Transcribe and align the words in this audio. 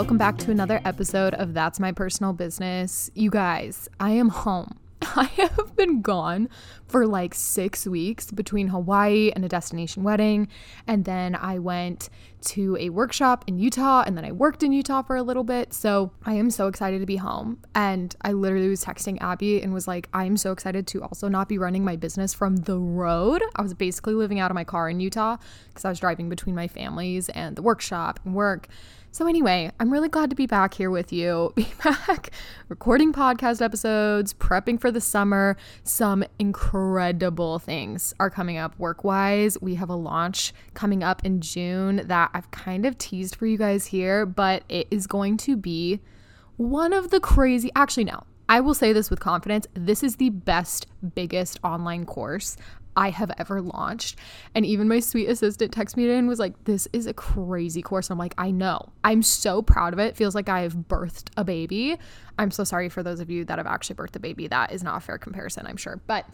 welcome 0.00 0.16
back 0.16 0.38
to 0.38 0.50
another 0.50 0.80
episode 0.86 1.34
of 1.34 1.52
That's 1.52 1.78
My 1.78 1.92
Personal 1.92 2.32
Business. 2.32 3.10
You 3.14 3.28
guys, 3.28 3.86
I 4.00 4.12
am 4.12 4.30
home. 4.30 4.78
I 5.02 5.24
have 5.24 5.76
been 5.76 6.00
gone 6.00 6.48
for 6.88 7.06
like 7.06 7.34
six 7.34 7.86
weeks 7.86 8.30
between 8.30 8.68
Hawaii 8.68 9.30
and 9.36 9.44
a 9.44 9.48
destination 9.48 10.02
wedding. 10.02 10.48
And 10.86 11.04
then 11.04 11.34
I 11.34 11.58
went 11.58 12.08
to 12.46 12.78
a 12.80 12.88
workshop 12.88 13.44
in 13.46 13.58
Utah 13.58 14.02
and 14.06 14.16
then 14.16 14.24
I 14.24 14.32
worked 14.32 14.62
in 14.62 14.72
Utah 14.72 15.02
for 15.02 15.16
a 15.16 15.22
little 15.22 15.44
bit. 15.44 15.74
So 15.74 16.12
I 16.24 16.32
am 16.32 16.50
so 16.50 16.66
excited 16.66 17.00
to 17.00 17.06
be 17.06 17.16
home. 17.16 17.58
And 17.74 18.16
I 18.22 18.32
literally 18.32 18.70
was 18.70 18.82
texting 18.82 19.18
Abby 19.20 19.60
and 19.60 19.74
was 19.74 19.86
like, 19.86 20.08
I 20.14 20.24
am 20.24 20.38
so 20.38 20.50
excited 20.50 20.86
to 20.88 21.02
also 21.02 21.28
not 21.28 21.46
be 21.46 21.58
running 21.58 21.84
my 21.84 21.96
business 21.96 22.32
from 22.32 22.56
the 22.56 22.78
road. 22.78 23.42
I 23.54 23.60
was 23.60 23.74
basically 23.74 24.14
living 24.14 24.40
out 24.40 24.50
of 24.50 24.54
my 24.54 24.64
car 24.64 24.88
in 24.88 24.98
Utah 24.98 25.36
because 25.68 25.84
I 25.84 25.90
was 25.90 26.00
driving 26.00 26.30
between 26.30 26.54
my 26.54 26.68
families 26.68 27.28
and 27.28 27.54
the 27.54 27.62
workshop 27.62 28.18
and 28.24 28.34
work. 28.34 28.66
So, 29.12 29.26
anyway, 29.26 29.72
I'm 29.80 29.92
really 29.92 30.08
glad 30.08 30.30
to 30.30 30.36
be 30.36 30.46
back 30.46 30.72
here 30.72 30.88
with 30.88 31.12
you, 31.12 31.52
be 31.56 31.66
back 31.82 32.30
recording 32.68 33.12
podcast 33.12 33.60
episodes, 33.60 34.32
prepping 34.32 34.80
for 34.80 34.92
the 34.92 35.00
summer. 35.00 35.56
Some 35.82 36.22
incredible 36.38 37.58
things 37.58 38.14
are 38.20 38.30
coming 38.30 38.56
up 38.56 38.78
work 38.78 39.02
wise. 39.02 39.60
We 39.60 39.74
have 39.74 39.88
a 39.88 39.96
launch 39.96 40.52
coming 40.74 41.02
up 41.02 41.24
in 41.24 41.40
June 41.40 42.02
that 42.04 42.30
I've 42.32 42.52
kind 42.52 42.86
of 42.86 42.98
teased 42.98 43.34
for 43.34 43.46
you 43.46 43.58
guys 43.58 43.86
here, 43.86 44.24
but 44.24 44.62
it 44.68 44.86
is 44.92 45.08
going 45.08 45.38
to 45.38 45.56
be 45.56 45.98
one 46.56 46.92
of 46.92 47.10
the 47.10 47.18
crazy, 47.18 47.72
actually, 47.74 48.04
no, 48.04 48.22
I 48.48 48.60
will 48.60 48.74
say 48.74 48.92
this 48.92 49.10
with 49.10 49.18
confidence. 49.18 49.66
This 49.74 50.04
is 50.04 50.16
the 50.16 50.30
best, 50.30 50.86
biggest 51.14 51.58
online 51.64 52.04
course 52.04 52.56
I 52.96 53.10
have 53.10 53.30
ever 53.38 53.60
launched. 53.60 54.16
And 54.54 54.66
even 54.66 54.88
my 54.88 55.00
sweet 55.00 55.28
assistant 55.28 55.72
texted 55.72 55.96
me 55.96 56.10
and 56.10 56.28
was 56.28 56.38
like, 56.38 56.64
This 56.64 56.88
is 56.92 57.06
a 57.06 57.14
crazy 57.14 57.82
course. 57.82 58.10
I'm 58.10 58.18
like, 58.18 58.34
I 58.38 58.50
know. 58.50 58.90
I'm 59.04 59.22
so 59.22 59.62
proud 59.62 59.92
of 59.92 59.98
it. 59.98 60.16
Feels 60.16 60.34
like 60.34 60.48
I 60.48 60.60
have 60.60 60.74
birthed 60.74 61.30
a 61.36 61.44
baby. 61.44 61.98
I'm 62.38 62.50
so 62.50 62.64
sorry 62.64 62.88
for 62.88 63.02
those 63.02 63.20
of 63.20 63.30
you 63.30 63.44
that 63.44 63.58
have 63.58 63.66
actually 63.66 63.96
birthed 63.96 64.16
a 64.16 64.20
baby. 64.20 64.48
That 64.48 64.72
is 64.72 64.82
not 64.82 64.96
a 64.96 65.00
fair 65.00 65.18
comparison, 65.18 65.66
I'm 65.66 65.76
sure. 65.76 66.00
But 66.06 66.26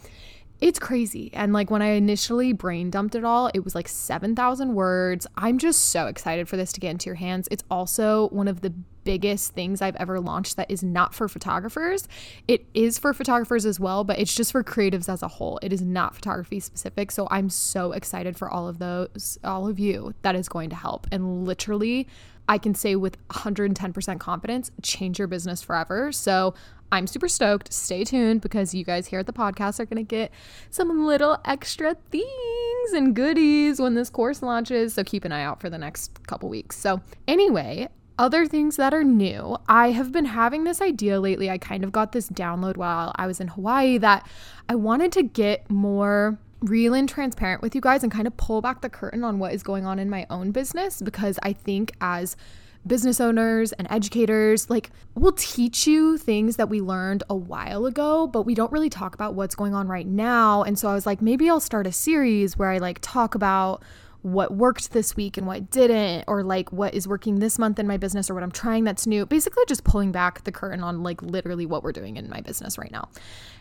it's 0.59 0.79
crazy. 0.79 1.31
And 1.33 1.53
like 1.53 1.69
when 1.69 1.81
I 1.81 1.89
initially 1.89 2.53
brain 2.53 2.89
dumped 2.89 3.15
it 3.15 3.23
all, 3.23 3.51
it 3.53 3.63
was 3.63 3.75
like 3.75 3.87
7,000 3.87 4.73
words. 4.73 5.27
I'm 5.35 5.57
just 5.57 5.89
so 5.89 6.07
excited 6.07 6.49
for 6.49 6.57
this 6.57 6.71
to 6.73 6.79
get 6.79 6.91
into 6.91 7.05
your 7.05 7.15
hands. 7.15 7.47
It's 7.51 7.63
also 7.69 8.29
one 8.29 8.47
of 8.47 8.61
the 8.61 8.73
biggest 9.03 9.53
things 9.53 9.81
I've 9.81 9.95
ever 9.95 10.19
launched 10.19 10.57
that 10.57 10.69
is 10.69 10.83
not 10.83 11.13
for 11.13 11.29
photographers. 11.29 12.09
It 12.47 12.65
is 12.73 12.97
for 12.97 13.13
photographers 13.13 13.65
as 13.65 13.79
well, 13.79 14.03
but 14.03 14.19
it's 14.19 14.35
just 14.35 14.51
for 14.51 14.63
creatives 14.63 15.07
as 15.07 15.23
a 15.23 15.29
whole. 15.29 15.59
It 15.61 15.71
is 15.71 15.81
not 15.81 16.13
photography 16.13 16.59
specific. 16.59 17.11
So 17.11 17.27
I'm 17.31 17.49
so 17.49 17.93
excited 17.93 18.35
for 18.35 18.49
all 18.49 18.67
of 18.67 18.79
those, 18.79 19.37
all 19.43 19.67
of 19.67 19.79
you 19.79 20.13
that 20.23 20.35
is 20.35 20.49
going 20.49 20.69
to 20.71 20.75
help. 20.75 21.07
And 21.11 21.45
literally, 21.45 22.07
I 22.49 22.57
can 22.57 22.73
say 22.75 22.95
with 22.95 23.17
110% 23.29 24.19
confidence, 24.19 24.71
change 24.81 25.19
your 25.19 25.27
business 25.27 25.61
forever. 25.61 26.11
So 26.11 26.53
I'm 26.91 27.07
super 27.07 27.27
stoked. 27.27 27.73
Stay 27.73 28.03
tuned 28.03 28.41
because 28.41 28.73
you 28.73 28.83
guys 28.83 29.07
here 29.07 29.19
at 29.19 29.25
the 29.25 29.33
podcast 29.33 29.79
are 29.79 29.85
going 29.85 30.03
to 30.05 30.09
get 30.09 30.31
some 30.69 31.05
little 31.05 31.37
extra 31.43 31.95
things 31.95 32.93
and 32.93 33.15
goodies 33.15 33.79
when 33.79 33.95
this 33.95 34.09
course 34.09 34.41
launches. 34.41 34.93
So 34.93 35.03
keep 35.03 35.25
an 35.25 35.31
eye 35.31 35.43
out 35.43 35.59
for 35.59 35.69
the 35.69 35.77
next 35.77 36.25
couple 36.27 36.47
weeks. 36.47 36.77
So, 36.77 37.01
anyway, 37.27 37.89
other 38.17 38.45
things 38.47 38.77
that 38.77 38.93
are 38.93 39.03
new, 39.03 39.57
I 39.67 39.91
have 39.91 40.11
been 40.11 40.25
having 40.25 40.63
this 40.63 40.81
idea 40.81 41.19
lately. 41.19 41.49
I 41.49 41.57
kind 41.57 41.83
of 41.83 41.91
got 41.91 42.13
this 42.13 42.29
download 42.29 42.77
while 42.77 43.11
I 43.15 43.27
was 43.27 43.39
in 43.39 43.49
Hawaii 43.49 43.97
that 43.99 44.27
I 44.69 44.75
wanted 44.75 45.11
to 45.13 45.23
get 45.23 45.69
more 45.69 46.39
real 46.61 46.93
and 46.93 47.07
transparent 47.07 47.61
with 47.61 47.75
you 47.75 47.81
guys 47.81 48.01
and 48.01 48.11
kind 48.11 48.25
of 48.25 48.35
pull 48.37 48.61
back 48.61 48.81
the 48.81 48.89
curtain 48.89 49.23
on 49.23 49.37
what 49.39 49.53
is 49.53 49.61
going 49.61 49.85
on 49.85 49.99
in 49.99 50.09
my 50.09 50.25
own 50.29 50.51
business 50.51 51.01
because 51.01 51.37
I 51.43 51.53
think 51.53 51.93
as 52.01 52.35
business 52.87 53.19
owners 53.19 53.71
and 53.73 53.87
educators, 53.89 54.69
like 54.69 54.89
we'll 55.15 55.31
teach 55.33 55.87
you 55.87 56.17
things 56.17 56.55
that 56.55 56.69
we 56.69 56.81
learned 56.81 57.23
a 57.29 57.35
while 57.35 57.85
ago, 57.85 58.27
but 58.27 58.43
we 58.43 58.55
don't 58.55 58.71
really 58.71 58.89
talk 58.89 59.13
about 59.13 59.35
what's 59.35 59.55
going 59.55 59.73
on 59.73 59.87
right 59.87 60.07
now. 60.07 60.63
And 60.63 60.77
so 60.77 60.89
I 60.89 60.93
was 60.93 61.05
like, 61.05 61.21
maybe 61.21 61.49
I'll 61.49 61.59
start 61.59 61.87
a 61.87 61.91
series 61.91 62.57
where 62.57 62.69
I 62.69 62.77
like 62.77 62.99
talk 63.01 63.35
about 63.35 63.83
what 64.21 64.53
worked 64.53 64.91
this 64.91 65.15
week 65.15 65.37
and 65.37 65.47
what 65.47 65.69
didn't, 65.71 66.25
or 66.27 66.43
like 66.43 66.71
what 66.71 66.93
is 66.93 67.07
working 67.07 67.39
this 67.39 67.57
month 67.57 67.79
in 67.79 67.87
my 67.87 67.97
business 67.97 68.29
or 68.29 68.33
what 68.33 68.43
I'm 68.43 68.51
trying 68.51 68.83
that's 68.83 69.07
new. 69.07 69.25
Basically, 69.25 69.63
just 69.67 69.83
pulling 69.83 70.11
back 70.11 70.43
the 70.43 70.51
curtain 70.51 70.83
on 70.83 71.03
like 71.03 71.21
literally 71.21 71.65
what 71.65 71.83
we're 71.83 71.91
doing 71.91 72.17
in 72.17 72.29
my 72.29 72.41
business 72.41 72.77
right 72.77 72.91
now. 72.91 73.09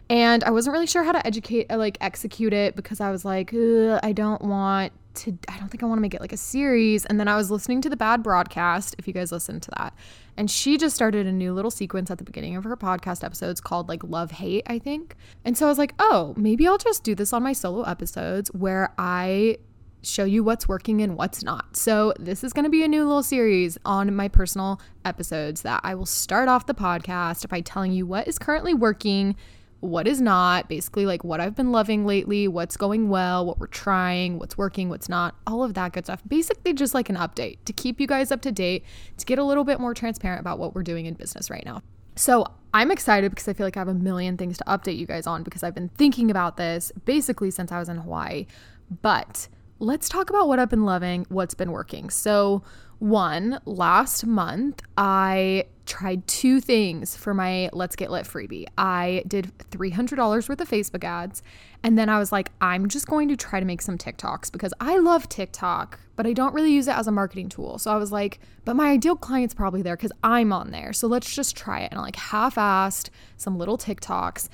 And 0.09 0.45
I 0.45 0.51
wasn't 0.51 0.73
really 0.73 0.87
sure 0.87 1.03
how 1.03 1.13
to 1.13 1.27
educate, 1.27 1.67
uh, 1.71 1.79
like 1.79 1.99
execute 2.01 2.53
it 2.53 2.77
because 2.77 3.01
I 3.01 3.11
was 3.11 3.25
like, 3.25 3.53
I 3.53 4.13
don't 4.15 4.43
want 4.43 4.93
to, 5.15 5.37
I 5.49 5.59
don't 5.59 5.69
think 5.69 5.83
I 5.83 5.87
want 5.87 5.99
to 5.99 6.03
make 6.03 6.15
it 6.15 6.21
like 6.21 6.33
a 6.33 6.37
series. 6.37 7.05
And 7.07 7.19
then 7.19 7.27
I 7.27 7.37
was 7.37 7.51
listening 7.51 7.81
to 7.83 7.89
the 7.89 7.97
bad 7.97 8.23
broadcast, 8.23 8.95
if 8.99 9.09
you 9.09 9.15
guys 9.15 9.33
listen 9.33 9.61
to 9.61 9.71
that. 9.79 9.95
And 10.37 10.51
she 10.51 10.77
just 10.77 10.95
started 10.95 11.27
a 11.27 11.33
new 11.33 11.53
little 11.55 11.71
sequence 11.71 12.11
at 12.11 12.19
the 12.19 12.25
beginning 12.25 12.57
of 12.57 12.65
her 12.65 12.77
podcast 12.77 13.25
episodes 13.25 13.61
called 13.61 13.89
like 13.89 14.05
Love 14.05 14.33
Hate, 14.33 14.65
I 14.67 14.79
think. 14.79 15.17
And 15.45 15.57
so 15.57 15.67
I 15.67 15.69
was 15.71 15.79
like, 15.79 15.95
oh, 15.99 16.35
maybe 16.37 16.69
I'll 16.69 16.79
just 16.79 17.03
do 17.03 17.15
this 17.15 17.33
on 17.33 17.43
my 17.43 17.53
solo 17.55 17.83
episodes 17.83 18.51
where 18.53 18.93
I 18.99 19.59
show 20.09 20.25
you 20.25 20.43
what's 20.45 20.69
working 20.69 21.03
and 21.03 21.17
what's 21.17 21.43
not. 21.43 21.77
So, 21.77 22.13
this 22.19 22.45
is 22.45 22.53
going 22.53 22.65
to 22.65 22.71
be 22.71 22.85
a 22.85 22.89
new 22.89 23.05
little 23.05 23.23
series 23.23 23.79
on 23.85 24.15
my 24.15 24.29
personal 24.29 24.81
episodes 25.05 25.63
that 25.63 25.81
I 25.85 25.95
will 25.95 26.07
start 26.07 26.49
off 26.49 26.67
the 26.67 26.75
podcast 26.75 27.49
by 27.49 27.61
telling 27.61 27.93
you 27.93 28.07
what 28.07 28.29
is 28.29 28.39
currently 28.39 28.75
working, 28.75 29.37
what 29.81 30.07
is 30.07 30.21
not, 30.21 30.69
basically, 30.69 31.07
like 31.07 31.25
what 31.25 31.41
I've 31.41 31.55
been 31.55 31.73
loving 31.73 32.07
lately, 32.07 32.49
what's 32.49 32.77
going 32.77 33.09
well, 33.09 33.45
what 33.45 33.59
we're 33.59 33.67
trying, 33.67 34.39
what's 34.39 34.57
working, 34.57 34.89
what's 34.89 35.09
not, 35.09 35.35
all 35.47 35.63
of 35.63 35.75
that 35.75 35.93
good 35.93 36.07
stuff. 36.07 36.23
Basically, 36.27 36.73
just 36.73 36.95
like 36.95 37.09
an 37.09 37.17
update 37.17 37.59
to 37.65 37.73
keep 37.73 38.01
you 38.01 38.07
guys 38.07 38.31
up 38.31 38.43
to 38.43 38.53
date, 38.53 38.85
to 39.19 39.27
get 39.27 39.39
a 39.39 39.45
little 39.45 39.65
bit 39.65 39.81
more 39.81 39.95
transparent 39.95 40.41
about 40.41 40.59
what 40.59 40.75
we're 40.75 40.83
doing 40.83 41.07
in 41.07 41.15
business 41.15 41.51
right 41.51 41.65
now. 41.65 41.83
So, 42.17 42.47
I'm 42.77 42.91
excited 42.91 43.31
because 43.31 43.49
I 43.49 43.55
feel 43.55 43.67
like 43.67 43.79
I 43.79 43.81
have 43.81 43.89
a 43.89 43.95
million 43.95 44.37
things 44.37 44.59
to 44.59 44.65
update 44.65 44.99
you 44.99 45.07
guys 45.07 45.27
on 45.27 45.43
because 45.43 45.63
I've 45.63 45.75
been 45.75 45.89
thinking 45.89 46.31
about 46.31 46.59
this 46.59 46.93
basically 47.07 47.51
since 47.51 47.73
I 47.73 47.79
was 47.79 47.89
in 47.89 47.97
Hawaii. 47.97 48.47
But 49.03 49.49
let's 49.79 50.09
talk 50.09 50.31
about 50.31 50.49
what 50.49 50.59
I've 50.59 50.71
been 50.71 50.85
loving, 50.85 51.27
what's 51.29 51.55
been 51.55 51.73
working. 51.73 52.11
So, 52.11 52.63
one, 52.99 53.61
last 53.67 54.25
month, 54.27 54.83
I 54.97 55.65
tried 55.87 56.27
two 56.27 56.61
things 56.61 57.17
for 57.17 57.33
my 57.33 57.71
Let's 57.73 57.97
Get 57.97 58.11
Lit 58.11 58.25
freebie. 58.25 58.67
I 58.77 59.23
did 59.27 59.53
$300 59.71 60.49
worth 60.49 60.61
of 60.61 60.69
Facebook 60.69 61.05
ads, 61.05 61.43
and 61.83 61.97
then 61.97 62.09
I 62.09 62.19
was 62.19 62.33
like, 62.33 62.51
I'm 62.61 62.89
just 62.89 63.07
going 63.07 63.29
to 63.29 63.37
try 63.37 63.61
to 63.61 63.67
make 63.67 63.81
some 63.81 63.97
TikToks 63.97 64.51
because 64.51 64.75
I 64.81 64.99
love 64.99 65.29
TikTok, 65.29 66.01
but 66.17 66.27
I 66.27 66.33
don't 66.33 66.53
really 66.53 66.73
use 66.73 66.89
it 66.89 66.97
as 66.97 67.07
a 67.07 67.13
marketing 67.13 67.49
tool. 67.49 67.79
So 67.79 67.93
I 67.93 67.97
was 67.97 68.11
like, 68.11 68.41
but 68.65 68.75
my 68.75 68.91
ideal 68.91 69.15
client's 69.15 69.55
probably 69.55 69.83
there 69.83 69.97
because 69.97 70.13
I'm 70.25 70.53
on 70.53 70.73
there. 70.73 70.93
So 70.93 71.07
let's 71.07 71.33
just 71.33 71.57
try 71.57 71.81
it. 71.81 71.93
And 71.93 72.01
I 72.01 72.03
like 72.03 72.17
half 72.17 72.57
assed 72.57 73.11
some 73.37 73.57
little 73.57 73.79
TikToks. 73.79 74.49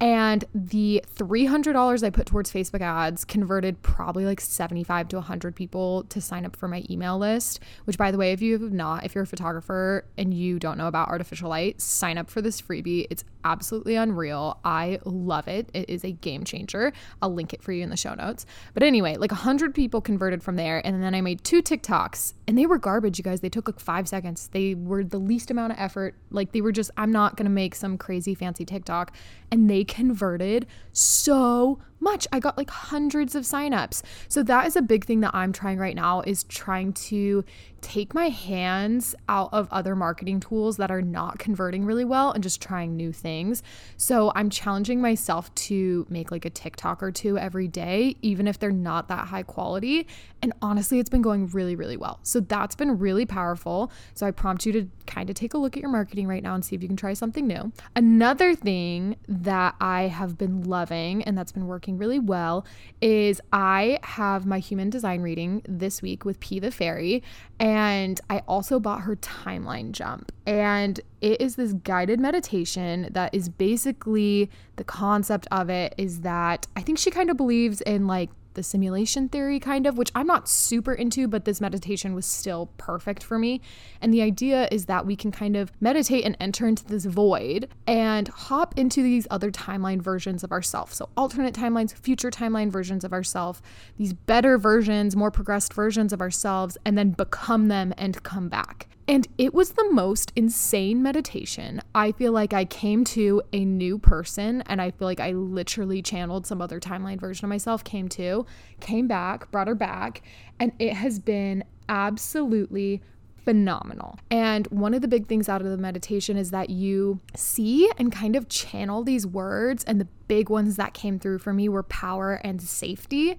And 0.00 0.44
the 0.54 1.04
$300 1.16 2.04
I 2.04 2.10
put 2.10 2.26
towards 2.26 2.52
Facebook 2.52 2.80
ads 2.80 3.24
converted 3.24 3.82
probably 3.82 4.24
like 4.24 4.40
75 4.40 5.08
to 5.08 5.16
100 5.16 5.56
people 5.56 6.04
to 6.04 6.20
sign 6.20 6.46
up 6.46 6.54
for 6.54 6.68
my 6.68 6.84
email 6.88 7.18
list, 7.18 7.60
which, 7.84 7.98
by 7.98 8.12
the 8.12 8.16
way, 8.16 8.32
if 8.32 8.40
you 8.40 8.52
have 8.52 8.72
not, 8.72 9.04
if 9.04 9.14
you're 9.14 9.24
a 9.24 9.26
photographer 9.26 10.04
and 10.16 10.32
you 10.32 10.60
don't 10.60 10.77
know 10.78 10.86
about 10.86 11.08
artificial 11.08 11.50
light, 11.50 11.80
sign 11.80 12.16
up 12.16 12.30
for 12.30 12.40
this 12.40 12.60
freebie. 12.60 13.06
It's 13.10 13.24
absolutely 13.44 13.96
unreal. 13.96 14.58
I 14.64 15.00
love 15.04 15.48
it. 15.48 15.70
It 15.74 15.88
is 15.88 16.04
a 16.04 16.12
game 16.12 16.44
changer. 16.44 16.92
I'll 17.22 17.32
link 17.32 17.52
it 17.52 17.62
for 17.62 17.72
you 17.72 17.82
in 17.82 17.90
the 17.90 17.96
show 17.96 18.14
notes. 18.14 18.46
But 18.74 18.82
anyway, 18.82 19.16
like 19.16 19.30
100 19.30 19.74
people 19.74 20.00
converted 20.00 20.42
from 20.42 20.56
there. 20.56 20.84
And 20.86 21.02
then 21.02 21.14
I 21.14 21.20
made 21.20 21.44
two 21.44 21.62
TikToks 21.62 22.34
and 22.46 22.56
they 22.56 22.66
were 22.66 22.78
garbage, 22.78 23.18
you 23.18 23.24
guys. 23.24 23.40
They 23.40 23.48
took 23.48 23.68
like 23.68 23.80
five 23.80 24.08
seconds. 24.08 24.48
They 24.48 24.74
were 24.74 25.04
the 25.04 25.18
least 25.18 25.50
amount 25.50 25.72
of 25.72 25.78
effort. 25.78 26.14
Like 26.30 26.52
they 26.52 26.60
were 26.60 26.72
just, 26.72 26.90
I'm 26.96 27.12
not 27.12 27.36
going 27.36 27.46
to 27.46 27.50
make 27.50 27.74
some 27.74 27.98
crazy 27.98 28.34
fancy 28.34 28.64
TikTok. 28.64 29.14
And 29.50 29.68
they 29.68 29.84
converted 29.84 30.66
so 30.92 31.78
much. 32.00 32.26
I 32.32 32.40
got 32.40 32.56
like 32.56 32.70
hundreds 32.70 33.34
of 33.34 33.44
signups. 33.44 34.02
So 34.28 34.42
that 34.44 34.66
is 34.66 34.76
a 34.76 34.82
big 34.82 35.04
thing 35.04 35.20
that 35.20 35.34
I'm 35.34 35.52
trying 35.52 35.78
right 35.78 35.96
now 35.96 36.22
is 36.22 36.44
trying 36.44 36.92
to 36.94 37.44
take 37.80 38.12
my 38.12 38.28
hands 38.28 39.14
out 39.28 39.50
of 39.52 39.68
other 39.70 39.94
marketing 39.94 40.40
tools 40.40 40.78
that 40.78 40.90
are 40.90 41.02
not 41.02 41.38
converting 41.38 41.84
really 41.84 42.04
well 42.04 42.32
and 42.32 42.42
just 42.42 42.60
trying 42.60 42.96
new 42.96 43.12
things. 43.12 43.62
So 43.96 44.32
I'm 44.34 44.50
challenging 44.50 45.00
myself 45.00 45.54
to 45.54 46.06
make 46.08 46.30
like 46.30 46.44
a 46.44 46.50
TikTok 46.50 47.02
or 47.02 47.12
two 47.12 47.38
every 47.38 47.68
day, 47.68 48.16
even 48.20 48.48
if 48.48 48.58
they're 48.58 48.72
not 48.72 49.08
that 49.08 49.28
high 49.28 49.44
quality. 49.44 50.08
And 50.42 50.52
honestly, 50.60 50.98
it's 50.98 51.10
been 51.10 51.22
going 51.22 51.48
really, 51.48 51.76
really 51.76 51.96
well. 51.96 52.18
So 52.22 52.40
that's 52.40 52.74
been 52.74 52.98
really 52.98 53.26
powerful. 53.26 53.92
So 54.14 54.26
I 54.26 54.32
prompt 54.32 54.66
you 54.66 54.72
to 54.72 54.88
kind 55.06 55.30
of 55.30 55.36
take 55.36 55.54
a 55.54 55.58
look 55.58 55.76
at 55.76 55.80
your 55.80 55.90
marketing 55.90 56.26
right 56.26 56.42
now 56.42 56.54
and 56.54 56.64
see 56.64 56.74
if 56.74 56.82
you 56.82 56.88
can 56.88 56.96
try 56.96 57.14
something 57.14 57.46
new. 57.46 57.72
Another 57.94 58.54
thing 58.54 59.16
that 59.42 59.74
I 59.80 60.02
have 60.02 60.36
been 60.38 60.62
loving 60.62 61.22
and 61.24 61.36
that's 61.36 61.52
been 61.52 61.66
working 61.66 61.98
really 61.98 62.18
well 62.18 62.66
is 63.00 63.40
I 63.52 63.98
have 64.02 64.46
my 64.46 64.58
human 64.58 64.90
design 64.90 65.20
reading 65.20 65.62
this 65.68 66.02
week 66.02 66.24
with 66.24 66.40
P 66.40 66.58
the 66.58 66.70
Fairy. 66.70 67.22
And 67.60 68.20
I 68.30 68.40
also 68.48 68.78
bought 68.80 69.02
her 69.02 69.16
timeline 69.16 69.92
jump. 69.92 70.32
And 70.46 71.00
it 71.20 71.40
is 71.40 71.56
this 71.56 71.72
guided 71.72 72.20
meditation 72.20 73.08
that 73.10 73.34
is 73.34 73.48
basically 73.48 74.50
the 74.76 74.84
concept 74.84 75.46
of 75.50 75.68
it 75.68 75.94
is 75.98 76.20
that 76.20 76.66
I 76.76 76.82
think 76.82 76.98
she 76.98 77.10
kind 77.10 77.30
of 77.30 77.36
believes 77.36 77.80
in 77.82 78.06
like 78.06 78.30
the 78.54 78.62
simulation 78.62 79.28
theory 79.28 79.60
kind 79.60 79.86
of, 79.86 79.96
which 79.96 80.10
I'm 80.14 80.26
not 80.26 80.48
super 80.48 80.92
into, 80.92 81.28
but 81.28 81.44
this 81.44 81.60
meditation 81.60 82.14
was 82.14 82.26
still 82.26 82.70
perfect 82.76 83.22
for 83.22 83.38
me. 83.38 83.60
And 84.00 84.12
the 84.12 84.22
idea 84.22 84.68
is 84.70 84.86
that 84.86 85.06
we 85.06 85.16
can 85.16 85.30
kind 85.30 85.56
of 85.56 85.72
meditate 85.80 86.24
and 86.24 86.36
enter 86.40 86.66
into 86.66 86.84
this 86.84 87.04
void 87.04 87.68
and 87.86 88.28
hop 88.28 88.78
into 88.78 89.02
these 89.02 89.26
other 89.30 89.50
timeline 89.50 90.02
versions 90.02 90.42
of 90.42 90.52
ourselves. 90.52 90.96
So 90.96 91.08
alternate 91.16 91.54
timelines, 91.54 91.94
future 91.94 92.30
timeline 92.30 92.70
versions 92.70 93.04
of 93.04 93.12
ourselves, 93.12 93.62
these 93.96 94.12
better 94.12 94.58
versions, 94.58 95.14
more 95.14 95.30
progressed 95.30 95.72
versions 95.72 96.12
of 96.12 96.20
ourselves, 96.20 96.76
and 96.84 96.98
then 96.98 97.10
become 97.10 97.68
them 97.68 97.94
and 97.96 98.22
come 98.22 98.48
back. 98.48 98.88
And 99.08 99.26
it 99.38 99.54
was 99.54 99.70
the 99.70 99.90
most 99.90 100.32
insane 100.36 101.02
meditation. 101.02 101.80
I 101.94 102.12
feel 102.12 102.30
like 102.30 102.52
I 102.52 102.66
came 102.66 103.04
to 103.04 103.40
a 103.54 103.64
new 103.64 103.98
person 103.98 104.62
and 104.66 104.82
I 104.82 104.90
feel 104.90 105.08
like 105.08 105.18
I 105.18 105.32
literally 105.32 106.02
channeled 106.02 106.46
some 106.46 106.60
other 106.60 106.78
timeline 106.78 107.18
version 107.18 107.46
of 107.46 107.48
myself, 107.48 107.82
came 107.82 108.10
to, 108.10 108.44
came 108.80 109.08
back, 109.08 109.50
brought 109.50 109.66
her 109.66 109.74
back, 109.74 110.20
and 110.60 110.72
it 110.78 110.92
has 110.92 111.18
been 111.18 111.64
absolutely 111.88 113.00
phenomenal. 113.48 114.18
And 114.30 114.66
one 114.66 114.92
of 114.92 115.00
the 115.00 115.08
big 115.08 115.26
things 115.26 115.48
out 115.48 115.62
of 115.62 115.68
the 115.68 115.78
meditation 115.78 116.36
is 116.36 116.50
that 116.50 116.68
you 116.68 117.18
see 117.34 117.90
and 117.96 118.12
kind 118.12 118.36
of 118.36 118.50
channel 118.50 119.02
these 119.04 119.26
words. 119.26 119.84
And 119.84 119.98
the 119.98 120.08
big 120.26 120.50
ones 120.50 120.76
that 120.76 120.92
came 120.92 121.18
through 121.18 121.38
for 121.38 121.54
me 121.54 121.66
were 121.70 121.82
power 121.82 122.34
and 122.44 122.60
safety. 122.60 123.38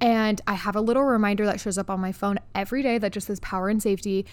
And 0.00 0.40
I 0.46 0.54
have 0.54 0.76
a 0.76 0.80
little 0.80 1.02
reminder 1.02 1.44
that 1.46 1.58
shows 1.58 1.76
up 1.76 1.90
on 1.90 1.98
my 1.98 2.12
phone 2.12 2.38
every 2.54 2.84
day 2.84 2.98
that 2.98 3.10
just 3.10 3.26
says 3.26 3.40
power 3.40 3.68
and 3.68 3.82
safety 3.82 4.26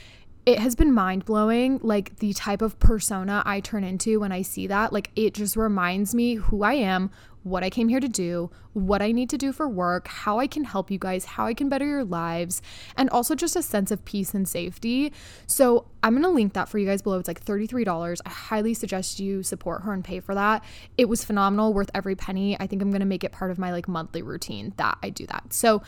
it 0.45 0.59
has 0.59 0.75
been 0.75 0.93
mind 0.93 1.25
blowing, 1.25 1.79
like 1.81 2.17
the 2.17 2.33
type 2.33 2.61
of 2.61 2.77
persona 2.79 3.41
I 3.45 3.59
turn 3.59 3.83
into 3.83 4.19
when 4.19 4.31
I 4.31 4.43
see 4.43 4.67
that. 4.67 4.93
Like, 4.93 5.09
it 5.15 5.33
just 5.33 5.55
reminds 5.55 6.13
me 6.13 6.35
who 6.35 6.63
I 6.63 6.73
am, 6.73 7.09
what 7.41 7.63
I 7.63 7.71
came 7.71 7.89
here 7.89 7.99
to 7.99 8.07
do, 8.07 8.51
what 8.73 9.01
I 9.01 9.11
need 9.11 9.29
to 9.31 9.37
do 9.37 9.51
for 9.51 9.67
work, 9.67 10.07
how 10.07 10.39
I 10.39 10.45
can 10.45 10.63
help 10.63 10.91
you 10.91 10.99
guys, 10.99 11.25
how 11.25 11.47
I 11.47 11.55
can 11.55 11.67
better 11.67 11.85
your 11.85 12.03
lives, 12.03 12.61
and 12.95 13.09
also 13.09 13.33
just 13.33 13.55
a 13.55 13.63
sense 13.63 13.89
of 13.89 14.05
peace 14.05 14.35
and 14.35 14.47
safety. 14.47 15.11
So, 15.47 15.87
I'm 16.03 16.13
gonna 16.13 16.29
link 16.29 16.53
that 16.53 16.69
for 16.69 16.77
you 16.77 16.85
guys 16.85 17.01
below. 17.01 17.17
It's 17.17 17.27
like 17.27 17.43
$33. 17.43 18.21
I 18.23 18.29
highly 18.29 18.75
suggest 18.75 19.19
you 19.19 19.41
support 19.41 19.81
her 19.81 19.93
and 19.93 20.03
pay 20.03 20.19
for 20.19 20.35
that. 20.35 20.63
It 20.95 21.09
was 21.09 21.25
phenomenal, 21.25 21.73
worth 21.73 21.89
every 21.95 22.15
penny. 22.15 22.55
I 22.59 22.67
think 22.67 22.83
I'm 22.83 22.91
gonna 22.91 23.05
make 23.05 23.23
it 23.23 23.31
part 23.31 23.49
of 23.49 23.57
my 23.57 23.71
like 23.71 23.87
monthly 23.87 24.21
routine 24.21 24.73
that 24.77 24.99
I 25.01 25.09
do 25.09 25.25
that. 25.25 25.53
So, 25.53 25.81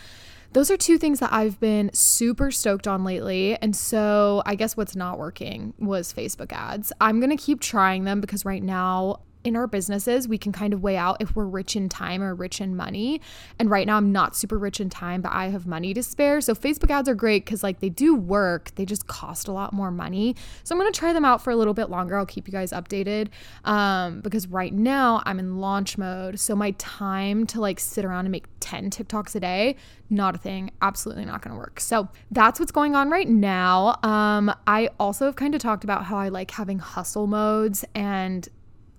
those 0.53 0.71
are 0.71 0.77
two 0.77 0.97
things 0.97 1.19
that 1.19 1.31
I've 1.31 1.59
been 1.59 1.91
super 1.93 2.51
stoked 2.51 2.87
on 2.87 3.03
lately. 3.03 3.55
And 3.61 3.75
so 3.75 4.41
I 4.45 4.55
guess 4.55 4.75
what's 4.77 4.95
not 4.95 5.19
working 5.19 5.73
was 5.77 6.13
Facebook 6.13 6.51
ads. 6.51 6.91
I'm 6.99 7.19
going 7.19 7.35
to 7.35 7.41
keep 7.41 7.59
trying 7.59 8.05
them 8.05 8.21
because 8.21 8.45
right 8.45 8.63
now 8.63 9.21
in 9.47 9.55
our 9.55 9.65
businesses, 9.65 10.27
we 10.27 10.37
can 10.37 10.51
kind 10.51 10.73
of 10.73 10.83
weigh 10.83 10.97
out 10.97 11.17
if 11.21 11.35
we're 11.35 11.45
rich 11.45 11.75
in 11.75 11.87
time 11.87 12.21
or 12.21 12.35
rich 12.35 12.59
in 12.59 12.75
money. 12.75 13.21
And 13.57 13.69
right 13.69 13.87
now, 13.87 13.95
I'm 13.95 14.11
not 14.11 14.35
super 14.35 14.57
rich 14.57 14.81
in 14.81 14.89
time, 14.89 15.21
but 15.21 15.31
I 15.31 15.47
have 15.47 15.65
money 15.65 15.93
to 15.93 16.03
spare. 16.03 16.41
So, 16.41 16.53
Facebook 16.53 16.91
ads 16.91 17.07
are 17.07 17.15
great 17.15 17.45
because, 17.45 17.63
like, 17.63 17.79
they 17.79 17.89
do 17.89 18.13
work, 18.13 18.71
they 18.75 18.85
just 18.85 19.07
cost 19.07 19.47
a 19.47 19.53
lot 19.53 19.71
more 19.71 19.89
money. 19.89 20.35
So, 20.63 20.75
I'm 20.75 20.79
going 20.79 20.91
to 20.91 20.99
try 20.99 21.13
them 21.13 21.23
out 21.23 21.41
for 21.41 21.51
a 21.51 21.55
little 21.55 21.73
bit 21.73 21.89
longer. 21.89 22.17
I'll 22.17 22.25
keep 22.25 22.47
you 22.47 22.51
guys 22.51 22.71
updated 22.71 23.29
um, 23.63 24.19
because 24.19 24.47
right 24.47 24.73
now 24.73 25.23
I'm 25.25 25.39
in 25.39 25.57
launch 25.59 25.97
mode. 25.97 26.39
So, 26.39 26.55
my 26.55 26.71
time 26.71 27.47
to 27.47 27.61
like 27.61 27.79
sit 27.79 28.03
around 28.03 28.25
and 28.25 28.31
make 28.31 28.47
10 28.59 28.89
TikToks 28.89 29.33
a 29.35 29.39
day, 29.39 29.77
not 30.09 30.35
a 30.35 30.37
thing. 30.37 30.71
Absolutely 30.81 31.23
not 31.23 31.41
going 31.41 31.53
to 31.53 31.57
work. 31.57 31.79
So, 31.79 32.09
that's 32.31 32.59
what's 32.59 32.73
going 32.73 32.95
on 32.95 33.09
right 33.09 33.29
now. 33.29 33.97
Um, 34.03 34.53
I 34.67 34.89
also 34.99 35.25
have 35.25 35.37
kind 35.37 35.55
of 35.55 35.61
talked 35.61 35.85
about 35.85 36.03
how 36.03 36.17
I 36.17 36.27
like 36.27 36.51
having 36.51 36.79
hustle 36.79 37.27
modes 37.27 37.85
and 37.95 38.47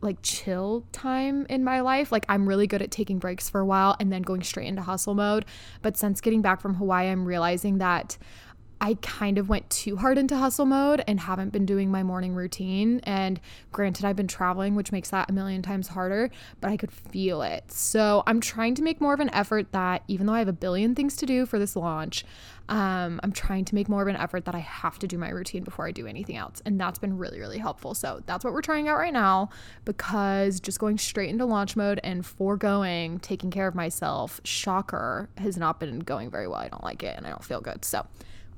like 0.01 0.19
chill 0.23 0.85
time 0.93 1.47
in 1.49 1.65
my 1.65 1.81
life. 1.81 2.13
Like 2.13 2.25
I'm 2.29 2.49
really 2.49 2.67
good 2.67 2.83
at 2.83 2.91
taking 2.91 3.19
breaks 3.19 3.49
for 3.49 3.61
a 3.61 3.67
while 3.67 3.97
and 3.99 4.13
then 4.13 4.23
going 4.23 4.43
straight 4.43 4.69
into 4.69 4.83
hustle 4.83 5.15
mode. 5.15 5.45
But 5.83 5.97
since 5.97 6.21
getting 6.21 6.43
back 6.43 6.61
from 6.61 6.75
Hawaii, 6.75 7.09
I'm 7.09 7.25
realizing 7.25 7.79
that 7.79 8.17
I 8.81 8.95
kind 9.03 9.39
of 9.39 9.49
went 9.49 9.69
too 9.71 9.97
hard 9.97 10.19
into 10.19 10.37
hustle 10.37 10.67
mode 10.67 11.03
and 11.07 11.19
haven't 11.19 11.51
been 11.51 11.67
doing 11.67 11.91
my 11.91 12.03
morning 12.03 12.35
routine. 12.35 13.01
And 13.05 13.41
granted, 13.73 14.05
I've 14.05 14.17
been 14.17 14.29
traveling, 14.29 14.75
which 14.75 14.93
makes 14.93 15.11
that 15.11 15.29
a 15.29 15.33
million 15.33 15.63
times 15.63 15.89
harder, 15.89 16.31
but 16.61 16.71
I 16.71 16.77
could 16.77 16.93
feel 16.93 17.43
it. 17.43 17.73
So 17.73 18.23
I'm 18.27 18.41
trying 18.41 18.75
to 18.77 18.83
make 18.83 19.01
more 19.01 19.15
of 19.15 19.21
an 19.21 19.31
effort 19.35 19.73
that 19.73 20.05
even 20.07 20.27
though 20.27 20.35
I 20.35 20.39
have 20.39 20.49
a 20.49 20.53
billion 20.53 20.95
things 20.95 21.17
to 21.17 21.27
do 21.27 21.45
for 21.45 21.59
this 21.59 21.75
launch, 21.75 22.25
um, 22.69 23.19
I'm 23.23 23.33
trying 23.33 23.65
to 23.67 23.75
make 23.75 23.89
more 23.89 24.03
of 24.03 24.09
an 24.09 24.17
effort 24.17 24.45
that 24.45 24.55
I 24.55 24.59
have 24.59 24.99
to 25.01 25.07
do 25.07 25.17
my 25.19 25.31
routine 25.31 25.65
before 25.65 25.87
I 25.87 25.91
do 25.91 26.07
anything 26.07 26.37
else. 26.37 26.61
And 26.65 26.79
that's 26.79 26.99
been 26.99 27.17
really, 27.17 27.41
really 27.41 27.59
helpful. 27.59 27.95
So 27.95 28.23
that's 28.27 28.45
what 28.45 28.53
we're 28.53 28.63
trying 28.63 28.89
out 28.89 28.99
right 28.99 29.13
now 29.13 29.51
because 29.85 30.61
just 30.61 30.79
going 30.79 30.99
straight 30.99 31.31
into 31.31 31.47
launch 31.47 31.77
mode 31.77 31.99
and 32.05 32.25
foregoing 32.25 33.19
taking 33.21 33.51
care 33.51 33.67
of 33.67 33.75
myself, 33.75 34.41
shocker, 34.45 35.31
has 35.39 35.57
not 35.57 35.81
been 35.81 36.01
going 36.01 36.31
very 36.31 36.47
well. 36.47 36.59
I 36.59 36.69
don't 36.69 36.85
like 36.85 37.03
it 37.03 37.17
and 37.17 37.27
I 37.27 37.31
don't 37.31 37.45
feel 37.45 37.61
good. 37.61 37.85
So, 37.85 38.07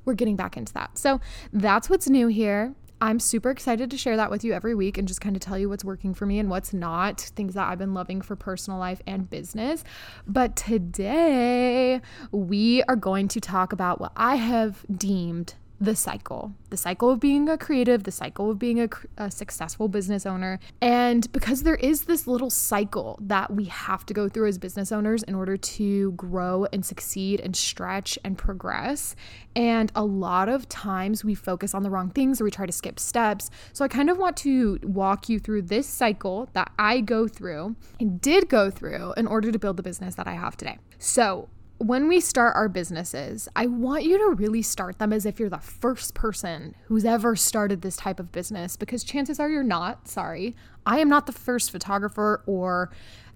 we're 0.05 0.13
getting 0.13 0.35
back 0.35 0.57
into 0.57 0.73
that. 0.73 0.97
So 0.97 1.19
that's 1.53 1.89
what's 1.89 2.09
new 2.09 2.27
here. 2.27 2.73
I'm 3.03 3.19
super 3.19 3.49
excited 3.49 3.89
to 3.89 3.97
share 3.97 4.15
that 4.17 4.29
with 4.29 4.43
you 4.43 4.53
every 4.53 4.75
week 4.75 4.95
and 4.99 5.07
just 5.07 5.21
kind 5.21 5.35
of 5.35 5.41
tell 5.41 5.57
you 5.57 5.67
what's 5.67 5.83
working 5.83 6.13
for 6.13 6.27
me 6.27 6.37
and 6.37 6.51
what's 6.51 6.71
not, 6.71 7.19
things 7.19 7.55
that 7.55 7.67
I've 7.67 7.79
been 7.79 7.95
loving 7.95 8.21
for 8.21 8.35
personal 8.35 8.77
life 8.77 9.01
and 9.07 9.27
business. 9.27 9.83
But 10.27 10.55
today, 10.55 11.99
we 12.31 12.83
are 12.83 12.95
going 12.95 13.27
to 13.29 13.41
talk 13.41 13.73
about 13.73 13.99
what 13.99 14.11
I 14.15 14.35
have 14.35 14.85
deemed 14.95 15.55
the 15.81 15.95
cycle 15.95 16.53
the 16.71 16.77
cycle 16.77 17.09
of 17.09 17.19
being 17.19 17.49
a 17.49 17.57
creative, 17.57 18.03
the 18.03 18.11
cycle 18.11 18.49
of 18.49 18.57
being 18.57 18.81
a, 18.81 18.89
a, 19.17 19.29
successful 19.29 19.89
business 19.89 20.25
owner. 20.25 20.57
And 20.81 21.29
because 21.33 21.63
there 21.63 21.75
is 21.75 22.03
this 22.03 22.27
little 22.27 22.49
cycle 22.49 23.19
that 23.21 23.53
we 23.53 23.65
have 23.65 24.05
to 24.05 24.13
go 24.13 24.29
through 24.29 24.47
as 24.47 24.57
business 24.57 24.91
owners 24.91 25.21
in 25.23 25.35
order 25.35 25.57
to 25.57 26.13
grow 26.13 26.65
and 26.71 26.85
succeed 26.85 27.41
and 27.41 27.55
stretch 27.55 28.17
and 28.23 28.37
progress. 28.37 29.15
And 29.53 29.91
a 29.93 30.05
lot 30.05 30.47
of 30.47 30.69
times 30.69 31.25
we 31.25 31.35
focus 31.35 31.75
on 31.75 31.83
the 31.83 31.89
wrong 31.89 32.09
things 32.09 32.39
or 32.39 32.45
we 32.45 32.51
try 32.51 32.65
to 32.65 32.71
skip 32.71 32.97
steps. 32.97 33.49
So 33.73 33.83
I 33.83 33.89
kind 33.89 34.09
of 34.09 34.17
want 34.17 34.37
to 34.37 34.79
walk 34.83 35.27
you 35.27 35.39
through 35.39 35.63
this 35.63 35.87
cycle 35.87 36.47
that 36.53 36.71
I 36.79 37.01
go 37.01 37.27
through 37.27 37.75
and 37.99 38.21
did 38.21 38.47
go 38.47 38.71
through 38.71 39.13
in 39.17 39.27
order 39.27 39.51
to 39.51 39.59
build 39.59 39.75
the 39.75 39.83
business 39.83 40.15
that 40.15 40.27
I 40.27 40.33
have 40.33 40.55
today. 40.55 40.77
So, 40.99 41.49
when 41.81 42.07
we 42.07 42.19
start 42.19 42.55
our 42.55 42.69
businesses, 42.69 43.49
I 43.55 43.65
want 43.65 44.03
you 44.03 44.17
to 44.17 44.35
really 44.35 44.61
start 44.61 44.99
them 44.99 45.11
as 45.11 45.25
if 45.25 45.39
you're 45.39 45.49
the 45.49 45.57
first 45.57 46.13
person 46.13 46.75
who's 46.85 47.05
ever 47.05 47.35
started 47.35 47.81
this 47.81 47.97
type 47.97 48.19
of 48.19 48.31
business 48.31 48.75
because 48.75 49.03
chances 49.03 49.39
are 49.39 49.49
you're 49.49 49.63
not. 49.63 50.07
Sorry. 50.07 50.55
I 50.85 50.99
am 50.99 51.09
not 51.09 51.25
the 51.25 51.31
first 51.31 51.71
photographer 51.71 52.43
or 52.45 52.91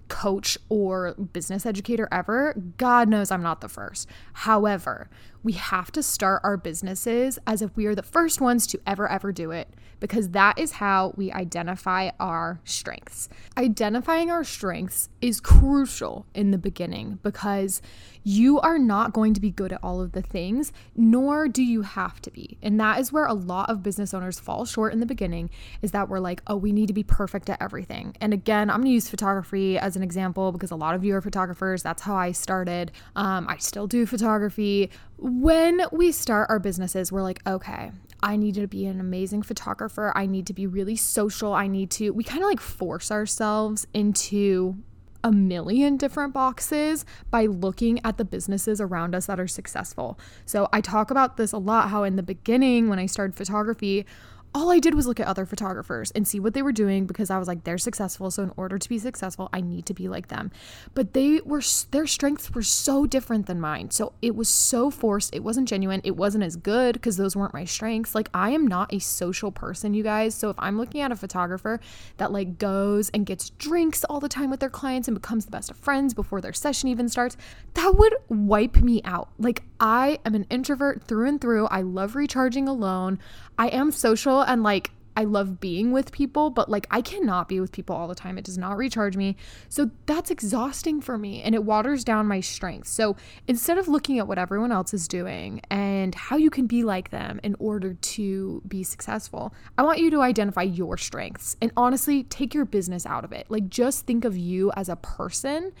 coach 0.08 0.56
or 0.68 1.14
business 1.14 1.66
educator 1.66 2.08
ever. 2.12 2.54
God 2.76 3.08
knows 3.08 3.30
I'm 3.32 3.42
not 3.42 3.60
the 3.60 3.68
first. 3.68 4.08
However, 4.32 5.10
we 5.42 5.52
have 5.52 5.92
to 5.92 6.02
start 6.02 6.40
our 6.44 6.56
businesses 6.56 7.38
as 7.46 7.62
if 7.62 7.76
we 7.76 7.86
are 7.86 7.94
the 7.94 8.02
first 8.02 8.40
ones 8.40 8.66
to 8.68 8.80
ever, 8.86 9.08
ever 9.08 9.32
do 9.32 9.50
it 9.50 9.68
because 10.00 10.30
that 10.30 10.58
is 10.58 10.72
how 10.72 11.12
we 11.16 11.32
identify 11.32 12.10
our 12.20 12.60
strengths. 12.64 13.28
Identifying 13.56 14.30
our 14.30 14.44
strengths 14.44 15.08
is 15.20 15.40
crucial 15.40 16.26
in 16.34 16.50
the 16.50 16.58
beginning 16.58 17.18
because 17.22 17.80
you 18.22 18.58
are 18.60 18.78
not 18.78 19.12
going 19.12 19.34
to 19.34 19.40
be 19.40 19.50
good 19.50 19.72
at 19.72 19.80
all 19.82 20.00
of 20.00 20.12
the 20.12 20.22
things, 20.22 20.72
nor 20.96 21.48
do 21.48 21.62
you 21.62 21.82
have 21.82 22.20
to 22.22 22.30
be. 22.30 22.58
And 22.60 22.78
that 22.80 22.98
is 22.98 23.12
where 23.12 23.26
a 23.26 23.34
lot 23.34 23.70
of 23.70 23.82
business 23.82 24.12
owners 24.12 24.40
fall 24.40 24.64
short 24.64 24.92
in 24.92 25.00
the 25.00 25.06
beginning 25.06 25.50
is 25.80 25.92
that 25.92 26.08
we're 26.08 26.18
like, 26.18 26.42
oh, 26.46 26.56
we 26.56 26.72
need 26.72 26.88
to 26.88 26.92
be 26.92 27.04
perfect 27.04 27.48
at 27.48 27.62
everything. 27.62 28.16
And 28.20 28.34
again, 28.34 28.68
I'm 28.68 28.82
to 28.82 28.90
use 28.90 29.08
photography 29.08 29.78
as 29.78 29.96
an 29.96 30.02
example 30.02 30.52
because 30.52 30.70
a 30.70 30.76
lot 30.76 30.94
of 30.94 31.04
you 31.04 31.14
are 31.14 31.20
photographers. 31.20 31.82
That's 31.82 32.02
how 32.02 32.16
I 32.16 32.32
started. 32.32 32.92
Um, 33.14 33.46
I 33.48 33.58
still 33.58 33.86
do 33.86 34.06
photography. 34.06 34.90
When 35.38 35.82
we 35.92 36.12
start 36.12 36.48
our 36.48 36.58
businesses, 36.58 37.12
we're 37.12 37.20
like, 37.20 37.46
okay, 37.46 37.92
I 38.22 38.36
need 38.36 38.54
to 38.54 38.66
be 38.66 38.86
an 38.86 39.00
amazing 39.00 39.42
photographer. 39.42 40.10
I 40.16 40.24
need 40.24 40.46
to 40.46 40.54
be 40.54 40.66
really 40.66 40.96
social. 40.96 41.52
I 41.52 41.66
need 41.66 41.90
to, 41.90 42.10
we 42.14 42.24
kind 42.24 42.42
of 42.42 42.48
like 42.48 42.58
force 42.58 43.10
ourselves 43.10 43.86
into 43.92 44.78
a 45.22 45.30
million 45.30 45.98
different 45.98 46.32
boxes 46.32 47.04
by 47.30 47.44
looking 47.44 48.00
at 48.02 48.16
the 48.16 48.24
businesses 48.24 48.80
around 48.80 49.14
us 49.14 49.26
that 49.26 49.38
are 49.38 49.46
successful. 49.46 50.18
So 50.46 50.70
I 50.72 50.80
talk 50.80 51.10
about 51.10 51.36
this 51.36 51.52
a 51.52 51.58
lot 51.58 51.90
how 51.90 52.04
in 52.04 52.16
the 52.16 52.22
beginning 52.22 52.88
when 52.88 52.98
I 52.98 53.04
started 53.04 53.36
photography, 53.36 54.06
all 54.56 54.70
I 54.70 54.78
did 54.78 54.94
was 54.94 55.06
look 55.06 55.20
at 55.20 55.26
other 55.26 55.44
photographers 55.44 56.10
and 56.12 56.26
see 56.26 56.40
what 56.40 56.54
they 56.54 56.62
were 56.62 56.72
doing 56.72 57.04
because 57.04 57.28
I 57.28 57.36
was 57.36 57.46
like, 57.46 57.64
they're 57.64 57.76
successful. 57.76 58.30
So 58.30 58.42
in 58.42 58.52
order 58.56 58.78
to 58.78 58.88
be 58.88 58.98
successful, 58.98 59.50
I 59.52 59.60
need 59.60 59.84
to 59.84 59.92
be 59.92 60.08
like 60.08 60.28
them. 60.28 60.50
But 60.94 61.12
they 61.12 61.42
were, 61.44 61.60
their 61.90 62.06
strengths 62.06 62.50
were 62.50 62.62
so 62.62 63.04
different 63.04 63.48
than 63.48 63.60
mine. 63.60 63.90
So 63.90 64.14
it 64.22 64.34
was 64.34 64.48
so 64.48 64.90
forced. 64.90 65.34
It 65.34 65.44
wasn't 65.44 65.68
genuine. 65.68 66.00
It 66.04 66.16
wasn't 66.16 66.42
as 66.42 66.56
good 66.56 66.94
because 66.94 67.18
those 67.18 67.36
weren't 67.36 67.52
my 67.52 67.66
strengths. 67.66 68.14
Like 68.14 68.30
I 68.32 68.48
am 68.48 68.66
not 68.66 68.94
a 68.94 68.98
social 68.98 69.52
person, 69.52 69.92
you 69.92 70.02
guys. 70.02 70.34
So 70.34 70.48
if 70.48 70.56
I'm 70.58 70.78
looking 70.78 71.02
at 71.02 71.12
a 71.12 71.16
photographer 71.16 71.78
that 72.16 72.32
like 72.32 72.56
goes 72.56 73.10
and 73.10 73.26
gets 73.26 73.50
drinks 73.50 74.04
all 74.04 74.20
the 74.20 74.28
time 74.28 74.48
with 74.48 74.60
their 74.60 74.70
clients 74.70 75.06
and 75.06 75.14
becomes 75.14 75.44
the 75.44 75.50
best 75.50 75.70
of 75.70 75.76
friends 75.76 76.14
before 76.14 76.40
their 76.40 76.54
session 76.54 76.88
even 76.88 77.10
starts, 77.10 77.36
that 77.74 77.94
would 77.98 78.14
wipe 78.30 78.76
me 78.76 79.02
out. 79.04 79.28
Like 79.38 79.64
I 79.78 80.18
am 80.24 80.34
an 80.34 80.46
introvert 80.48 81.02
through 81.02 81.28
and 81.28 81.38
through. 81.42 81.66
I 81.66 81.82
love 81.82 82.16
recharging 82.16 82.68
alone. 82.68 83.18
I 83.58 83.68
am 83.68 83.90
social 83.90 84.42
and 84.42 84.62
like 84.62 84.90
I 85.16 85.24
love 85.24 85.60
being 85.60 85.92
with 85.92 86.12
people, 86.12 86.50
but 86.50 86.68
like 86.70 86.86
I 86.90 87.00
cannot 87.00 87.48
be 87.48 87.58
with 87.58 87.72
people 87.72 87.96
all 87.96 88.06
the 88.06 88.14
time. 88.14 88.36
It 88.36 88.44
does 88.44 88.58
not 88.58 88.76
recharge 88.76 89.16
me. 89.16 89.36
So 89.70 89.90
that's 90.04 90.30
exhausting 90.30 91.00
for 91.00 91.16
me 91.16 91.42
and 91.42 91.54
it 91.54 91.64
waters 91.64 92.04
down 92.04 92.26
my 92.26 92.40
strengths. 92.40 92.90
So 92.90 93.16
instead 93.48 93.78
of 93.78 93.88
looking 93.88 94.18
at 94.18 94.28
what 94.28 94.38
everyone 94.38 94.72
else 94.72 94.92
is 94.92 95.08
doing 95.08 95.62
and 95.70 96.14
how 96.14 96.36
you 96.36 96.50
can 96.50 96.66
be 96.66 96.84
like 96.84 97.10
them 97.10 97.40
in 97.42 97.56
order 97.58 97.94
to 97.94 98.62
be 98.68 98.82
successful, 98.82 99.54
I 99.78 99.82
want 99.82 100.00
you 100.00 100.10
to 100.10 100.20
identify 100.20 100.62
your 100.62 100.98
strengths 100.98 101.56
and 101.62 101.72
honestly 101.78 102.24
take 102.24 102.52
your 102.52 102.66
business 102.66 103.06
out 103.06 103.24
of 103.24 103.32
it. 103.32 103.46
Like 103.48 103.70
just 103.70 104.04
think 104.06 104.26
of 104.26 104.36
you 104.36 104.70
as 104.76 104.90
a 104.90 104.96
person 104.96 105.72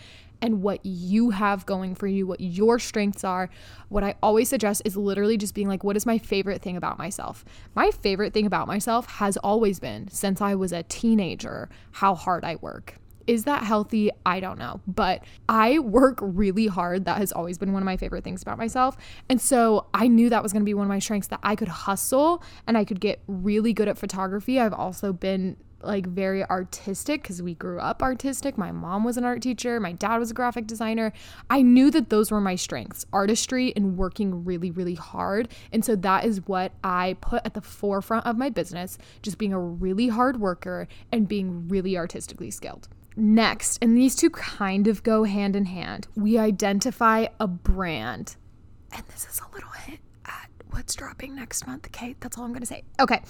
and 0.42 0.62
what 0.62 0.84
you 0.84 1.30
have 1.30 1.66
going 1.66 1.94
for 1.94 2.06
you, 2.06 2.26
what 2.26 2.40
your 2.40 2.78
strengths 2.78 3.24
are. 3.24 3.48
What 3.88 4.04
I 4.04 4.14
always 4.22 4.48
suggest 4.48 4.82
is 4.84 4.96
literally 4.96 5.36
just 5.36 5.54
being 5.54 5.68
like, 5.68 5.84
what 5.84 5.96
is 5.96 6.06
my 6.06 6.18
favorite 6.18 6.62
thing 6.62 6.76
about 6.76 6.98
myself? 6.98 7.44
My 7.74 7.90
favorite 7.90 8.32
thing 8.32 8.46
about 8.46 8.66
myself 8.66 9.06
has 9.06 9.36
always 9.38 9.80
been, 9.80 10.08
since 10.08 10.40
I 10.40 10.54
was 10.54 10.72
a 10.72 10.82
teenager, 10.84 11.68
how 11.92 12.14
hard 12.14 12.44
I 12.44 12.56
work. 12.56 12.98
Is 13.26 13.42
that 13.44 13.64
healthy? 13.64 14.10
I 14.24 14.38
don't 14.38 14.58
know. 14.58 14.80
But 14.86 15.24
I 15.48 15.80
work 15.80 16.18
really 16.22 16.68
hard. 16.68 17.06
That 17.06 17.18
has 17.18 17.32
always 17.32 17.58
been 17.58 17.72
one 17.72 17.82
of 17.82 17.84
my 17.84 17.96
favorite 17.96 18.22
things 18.22 18.40
about 18.40 18.56
myself. 18.56 18.96
And 19.28 19.40
so 19.40 19.86
I 19.92 20.06
knew 20.06 20.30
that 20.30 20.44
was 20.44 20.52
going 20.52 20.62
to 20.62 20.64
be 20.66 20.74
one 20.74 20.84
of 20.84 20.88
my 20.88 21.00
strengths 21.00 21.28
that 21.28 21.40
I 21.42 21.56
could 21.56 21.68
hustle 21.68 22.42
and 22.68 22.78
I 22.78 22.84
could 22.84 23.00
get 23.00 23.20
really 23.26 23.72
good 23.72 23.88
at 23.88 23.98
photography. 23.98 24.60
I've 24.60 24.72
also 24.72 25.12
been 25.12 25.56
like 25.86 26.06
very 26.06 26.44
artistic 26.44 27.22
because 27.22 27.40
we 27.40 27.54
grew 27.54 27.78
up 27.78 28.02
artistic. 28.02 28.58
My 28.58 28.72
mom 28.72 29.04
was 29.04 29.16
an 29.16 29.24
art 29.24 29.42
teacher, 29.42 29.80
my 29.80 29.92
dad 29.92 30.18
was 30.18 30.30
a 30.30 30.34
graphic 30.34 30.66
designer. 30.66 31.12
I 31.48 31.62
knew 31.62 31.90
that 31.92 32.10
those 32.10 32.30
were 32.30 32.40
my 32.40 32.56
strengths 32.56 33.06
artistry 33.12 33.72
and 33.76 33.96
working 33.96 34.44
really, 34.44 34.70
really 34.70 34.94
hard. 34.94 35.48
And 35.72 35.84
so 35.84 35.96
that 35.96 36.24
is 36.24 36.46
what 36.46 36.72
I 36.84 37.16
put 37.20 37.42
at 37.44 37.54
the 37.54 37.60
forefront 37.60 38.26
of 38.26 38.36
my 38.36 38.50
business, 38.50 38.98
just 39.22 39.38
being 39.38 39.52
a 39.52 39.60
really 39.60 40.08
hard 40.08 40.40
worker 40.40 40.88
and 41.12 41.28
being 41.28 41.68
really 41.68 41.96
artistically 41.96 42.50
skilled. 42.50 42.88
Next, 43.18 43.78
and 43.80 43.96
these 43.96 44.14
two 44.14 44.28
kind 44.28 44.86
of 44.86 45.02
go 45.02 45.24
hand 45.24 45.56
in 45.56 45.64
hand, 45.64 46.06
we 46.14 46.36
identify 46.36 47.28
a 47.40 47.46
brand. 47.46 48.36
And 48.92 49.02
this 49.08 49.26
is 49.26 49.40
a 49.40 49.54
little 49.54 49.70
hint 49.70 50.00
at 50.26 50.50
what's 50.70 50.94
dropping 50.94 51.34
next 51.34 51.66
month. 51.66 51.86
Okay, 51.86 52.14
that's 52.20 52.36
all 52.36 52.44
I'm 52.44 52.52
gonna 52.52 52.66
say. 52.66 52.82
Okay, 53.00 53.22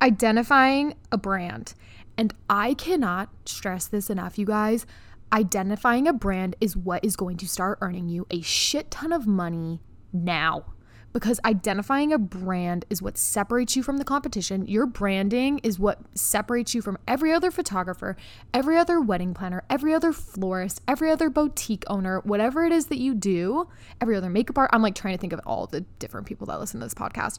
identifying 0.00 0.94
a 1.12 1.18
brand. 1.18 1.74
And 2.16 2.34
I 2.48 2.74
cannot 2.74 3.30
stress 3.44 3.86
this 3.86 4.10
enough, 4.10 4.38
you 4.38 4.46
guys. 4.46 4.86
Identifying 5.32 6.06
a 6.06 6.12
brand 6.12 6.54
is 6.60 6.76
what 6.76 7.04
is 7.04 7.16
going 7.16 7.36
to 7.38 7.48
start 7.48 7.78
earning 7.80 8.08
you 8.08 8.26
a 8.30 8.40
shit 8.40 8.90
ton 8.90 9.12
of 9.12 9.26
money 9.26 9.80
now 10.12 10.74
because 11.14 11.38
identifying 11.44 12.12
a 12.12 12.18
brand 12.18 12.84
is 12.90 13.00
what 13.00 13.16
separates 13.16 13.76
you 13.76 13.84
from 13.84 13.98
the 13.98 14.04
competition. 14.04 14.66
Your 14.66 14.84
branding 14.84 15.60
is 15.62 15.78
what 15.78 16.00
separates 16.14 16.74
you 16.74 16.82
from 16.82 16.98
every 17.06 17.32
other 17.32 17.52
photographer, 17.52 18.16
every 18.52 18.76
other 18.76 19.00
wedding 19.00 19.32
planner, 19.32 19.62
every 19.70 19.94
other 19.94 20.12
florist, 20.12 20.82
every 20.88 21.10
other 21.10 21.30
boutique 21.30 21.84
owner, 21.86 22.18
whatever 22.24 22.64
it 22.64 22.72
is 22.72 22.86
that 22.86 22.98
you 22.98 23.14
do, 23.14 23.68
every 24.00 24.16
other 24.16 24.28
makeup 24.28 24.58
art. 24.58 24.70
I'm 24.72 24.82
like 24.82 24.96
trying 24.96 25.14
to 25.14 25.20
think 25.20 25.32
of 25.32 25.40
all 25.46 25.68
the 25.68 25.82
different 26.00 26.26
people 26.26 26.48
that 26.48 26.58
listen 26.58 26.80
to 26.80 26.86
this 26.86 26.94
podcast 26.94 27.38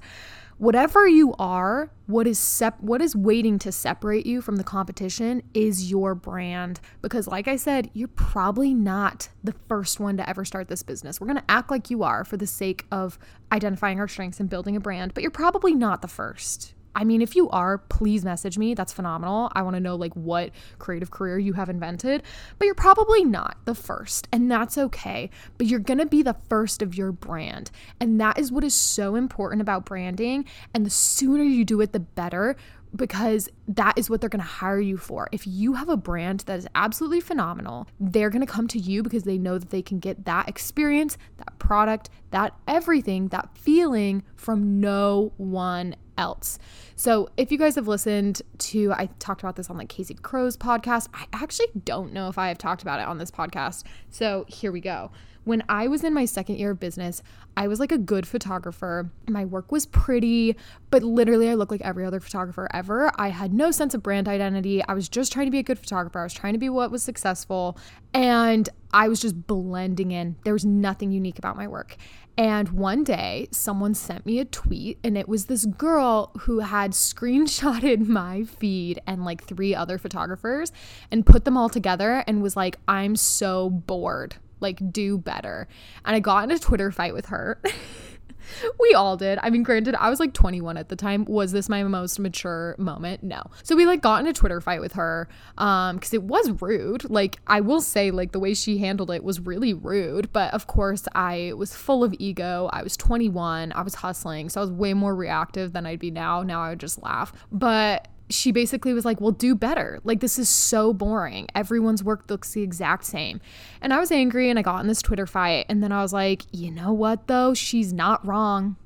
whatever 0.58 1.08
you 1.08 1.34
are, 1.38 1.92
what 2.08 2.28
is 2.28 2.40
sep- 2.40 2.80
what 2.82 3.02
is 3.02 3.16
waiting 3.16 3.60
to 3.60 3.72
separate 3.72 4.26
you 4.26 4.42
from 4.42 4.56
the 4.58 4.64
competition 4.64 5.42
is 5.54 5.90
your 5.90 6.16
brand 6.16 6.80
because 7.02 7.28
like 7.28 7.48
I 7.48 7.56
said, 7.56 7.90
you're 7.94 8.08
probably 8.08 8.74
not 8.74 9.30
the 9.44 9.56
first 9.68 10.00
one 10.00 10.18
to 10.18 10.30
ever 10.30 10.46
start 10.46 10.68
this 10.68 10.84
business. 10.84 11.20
We're 11.20 11.28
going 11.28 11.38
to 11.38 11.52
act 11.52 11.72
like 11.72 11.90
you 11.90 12.04
are 12.04 12.24
for 12.24 12.38
the 12.38 12.48
sake 12.48 12.86
of 12.92 13.18
identifying 13.52 14.00
our 14.00 14.08
strengths 14.08 14.40
and 14.40 14.50
building 14.50 14.76
a 14.76 14.80
brand, 14.80 15.14
but 15.14 15.24
you're 15.24 15.32
probably 15.32 15.74
not 15.74 16.02
the 16.02 16.08
first. 16.08 16.74
I 16.96 17.04
mean, 17.04 17.22
if 17.22 17.36
you 17.36 17.50
are, 17.50 17.78
please 17.78 18.24
message 18.24 18.58
me. 18.58 18.74
That's 18.74 18.94
phenomenal. 18.94 19.52
I 19.54 19.62
want 19.62 19.76
to 19.76 19.80
know 19.80 19.96
like 19.96 20.14
what 20.14 20.52
creative 20.80 21.12
career 21.12 21.38
you 21.38 21.54
have 21.54 21.70
invented, 21.70 22.24
but 22.58 22.66
you're 22.66 22.76
probably 22.76 23.24
not 23.24 23.58
the 23.66 23.76
first, 23.76 24.28
and 24.32 24.50
that's 24.50 24.78
okay. 24.78 25.30
But 25.58 25.68
you're 25.68 25.80
going 25.80 26.00
to 26.00 26.06
be 26.06 26.24
the 26.24 26.38
first 26.50 26.82
of 26.82 26.96
your 26.96 27.12
brand. 27.12 27.72
And 28.00 28.20
that 28.22 28.40
is 28.40 28.52
what 28.52 28.64
is 28.64 28.74
so 28.74 29.16
important 29.16 29.62
about 29.62 29.86
branding. 29.86 30.46
And 30.74 30.86
the 30.86 30.90
sooner 30.90 31.44
you 31.44 31.66
do 31.66 31.82
it, 31.82 31.92
the 31.92 32.00
better 32.00 32.56
because 32.96 33.50
that 33.68 33.98
is 33.98 34.10
what 34.10 34.22
they're 34.22 34.30
going 34.30 34.42
to 34.42 34.48
hire 34.48 34.80
you 34.80 34.98
for. 34.98 35.28
If 35.32 35.46
you 35.46 35.74
have 35.74 35.90
a 35.90 35.98
brand 35.98 36.42
that 36.42 36.60
is 36.60 36.68
absolutely 36.76 37.20
phenomenal, 37.22 37.88
they're 38.00 38.30
going 38.30 38.46
to 38.46 38.52
come 38.52 38.68
to 38.70 38.80
you 38.80 39.04
because 39.04 39.24
they 39.24 39.38
know 39.38 39.58
that 39.58 39.70
they 39.70 39.82
can 39.82 40.00
get 40.00 40.26
that 40.26 40.48
experience, 40.48 41.18
that 41.38 41.58
product, 41.60 42.10
that 42.32 42.54
everything, 42.68 43.30
that 43.30 43.50
feeling 43.58 44.24
from 44.36 44.80
no 44.80 45.34
one 45.38 45.96
else. 46.18 46.60
So, 46.96 47.30
if 47.38 47.52
you 47.52 47.58
guys 47.58 47.76
have 47.76 47.88
listened 47.88 48.42
to, 48.60 48.94
I 48.94 49.10
talked 49.20 49.42
about 49.42 49.56
this 49.56 49.70
on 49.70 49.78
like 49.78 49.90
Casey 49.90 50.14
Crow's 50.14 50.58
podcast. 50.58 51.08
I 51.14 51.26
actually 51.34 51.68
don't 51.84 52.14
know 52.14 52.30
if 52.30 52.38
I 52.38 52.48
have 52.48 52.58
talked 52.58 52.82
about 52.82 53.00
it 53.00 53.08
on 53.08 53.18
this 53.18 53.32
podcast. 53.32 53.84
So, 54.10 54.46
here 54.48 54.72
we 54.72 54.80
go. 54.82 55.12
When 55.46 55.62
I 55.70 55.88
was 55.88 56.04
in 56.04 56.14
my 56.14 56.26
second 56.26 56.58
year 56.58 56.72
of 56.72 56.80
business, 56.80 57.22
I 57.56 57.68
was 57.68 57.80
like 57.80 57.92
a 57.92 58.00
good 58.00 58.28
photographer. 58.28 59.12
My 59.30 59.46
work 59.46 59.72
was 59.72 59.86
pretty, 59.86 60.56
but 60.90 61.04
literally 61.04 61.50
I 61.50 61.54
looked 61.54 61.72
like 61.72 61.82
every 61.82 62.04
other 62.04 62.20
photographer 62.20 62.68
ever. 62.74 63.12
I 63.16 63.30
had 63.30 63.54
no 63.54 63.70
sense 63.70 63.94
of 63.94 64.02
brand 64.02 64.28
identity. 64.28 64.84
I 64.88 64.96
was 64.96 65.08
just 65.08 65.32
trying 65.32 65.46
to 65.46 65.52
be 65.52 65.60
a 65.60 65.64
good 65.64 65.78
photographer. 65.78 66.20
I 66.20 66.24
was 66.24 66.34
trying 66.34 66.54
to 66.54 66.60
be 66.60 66.68
what 66.68 66.90
was 66.90 67.04
successful. 67.04 67.78
And 68.12 68.68
I 68.92 69.08
was 69.08 69.22
just 69.22 69.46
blending 69.46 70.12
in. 70.12 70.36
There 70.46 70.54
was 70.54 70.66
nothing 70.66 71.12
unique 71.12 71.38
about 71.38 71.56
my 71.56 71.68
work. 71.68 71.96
And 72.38 72.70
one 72.70 73.04
day, 73.04 73.48
someone 73.52 73.94
sent 73.94 74.26
me 74.26 74.40
a 74.40 74.46
tweet, 74.46 75.00
and 75.04 75.18
it 75.18 75.30
was 75.30 75.46
this 75.46 75.66
girl 75.66 76.32
who 76.42 76.60
had 76.60 76.92
screenshotted 76.92 78.08
my 78.08 78.44
feed 78.44 79.02
and 79.08 79.24
like 79.24 79.44
three 79.44 79.74
other 79.74 79.98
photographers 79.98 80.72
and 81.12 81.26
put 81.26 81.46
them 81.46 81.56
all 81.56 81.70
together 81.70 82.24
and 82.28 82.42
was 82.42 82.58
like, 82.58 82.78
I'm 82.88 83.16
so 83.16 83.70
bored. 83.70 84.36
Like, 84.60 84.92
do 84.92 85.18
better. 85.18 85.68
And 86.04 86.16
I 86.16 86.20
got 86.20 86.46
in 86.46 86.52
a 86.52 86.60
Twitter 86.60 86.92
fight 86.92 87.14
with 87.14 87.28
her. 87.28 87.62
we 88.80 88.94
all 88.94 89.18
did. 89.18 89.40
I 89.42 89.50
mean, 89.50 89.64
granted, 89.64 89.96
I 89.96 90.10
was 90.10 90.20
like 90.20 90.34
21 90.34 90.78
at 90.78 90.90
the 90.90 90.96
time. 90.96 91.26
Was 91.26 91.52
this 91.52 91.70
my 91.70 91.84
most 91.84 92.20
mature 92.20 92.76
moment? 92.78 93.24
No. 93.24 93.44
So 93.64 93.76
we 93.76 93.86
like 93.86 94.02
got 94.02 94.22
in 94.22 94.28
a 94.28 94.34
Twitter 94.34 94.62
fight 94.62 94.82
with 94.82 94.94
her 94.94 95.28
um 95.58 96.00
cuz 96.00 96.14
it 96.14 96.24
was 96.24 96.50
rude. 96.62 97.10
Like 97.10 97.40
I 97.48 97.62
will 97.62 97.82
say 97.82 98.12
like 98.12 98.32
the 98.32 98.40
way 98.40 98.54
she 98.54 98.78
handled 98.78 99.12
it 99.12 99.24
was 99.24 99.40
really 99.40 99.74
rude, 99.74 100.32
but 100.34 100.54
of 100.54 100.68
course 100.68 101.08
I 101.14 101.54
was 101.56 101.74
full 101.74 102.04
of 102.04 102.14
ego. 102.20 102.70
I 102.74 102.84
was 102.84 102.98
21. 102.98 103.72
I 103.74 103.82
was 103.82 103.96
hustling. 103.96 104.50
So 104.50 104.62
I 104.62 104.64
was 104.64 104.72
way 104.72 104.94
more 104.94 105.16
reactive 105.16 105.74
than 105.74 105.86
I'd 105.86 106.00
be 106.00 106.12
now. 106.12 106.44
Now 106.44 106.62
I 106.62 106.70
would 106.70 106.80
just 106.80 107.02
laugh. 107.02 107.34
But 107.52 108.08
she 108.30 108.52
basically 108.52 108.94
was 108.94 109.06
like, 109.06 109.22
Well, 109.22 109.32
do 109.32 109.56
better. 109.56 110.00
Like, 110.04 110.20
this 110.20 110.40
is 110.40 110.50
so 110.50 110.94
boring. 110.94 111.48
Everyone's 111.54 112.04
work 112.04 112.30
looks 112.30 112.54
the 112.54 112.62
exact 112.62 113.06
same. 113.06 113.40
And 113.82 113.94
I 113.94 114.00
was 114.00 114.12
angry 114.12 114.50
and 114.50 114.58
I 114.58 114.62
got 114.62 114.82
in 114.82 114.88
this 114.88 115.02
Twitter 115.02 115.28
fight. 115.28 115.66
And 115.70 115.84
then 115.84 115.92
I 115.92 116.02
was 116.02 116.14
like, 116.14 116.44
You 116.52 116.72
know 116.72 116.92
what, 116.92 117.28
though? 117.28 117.54
She's 117.54 117.94
not 117.94 118.26
wrong. 118.26 118.78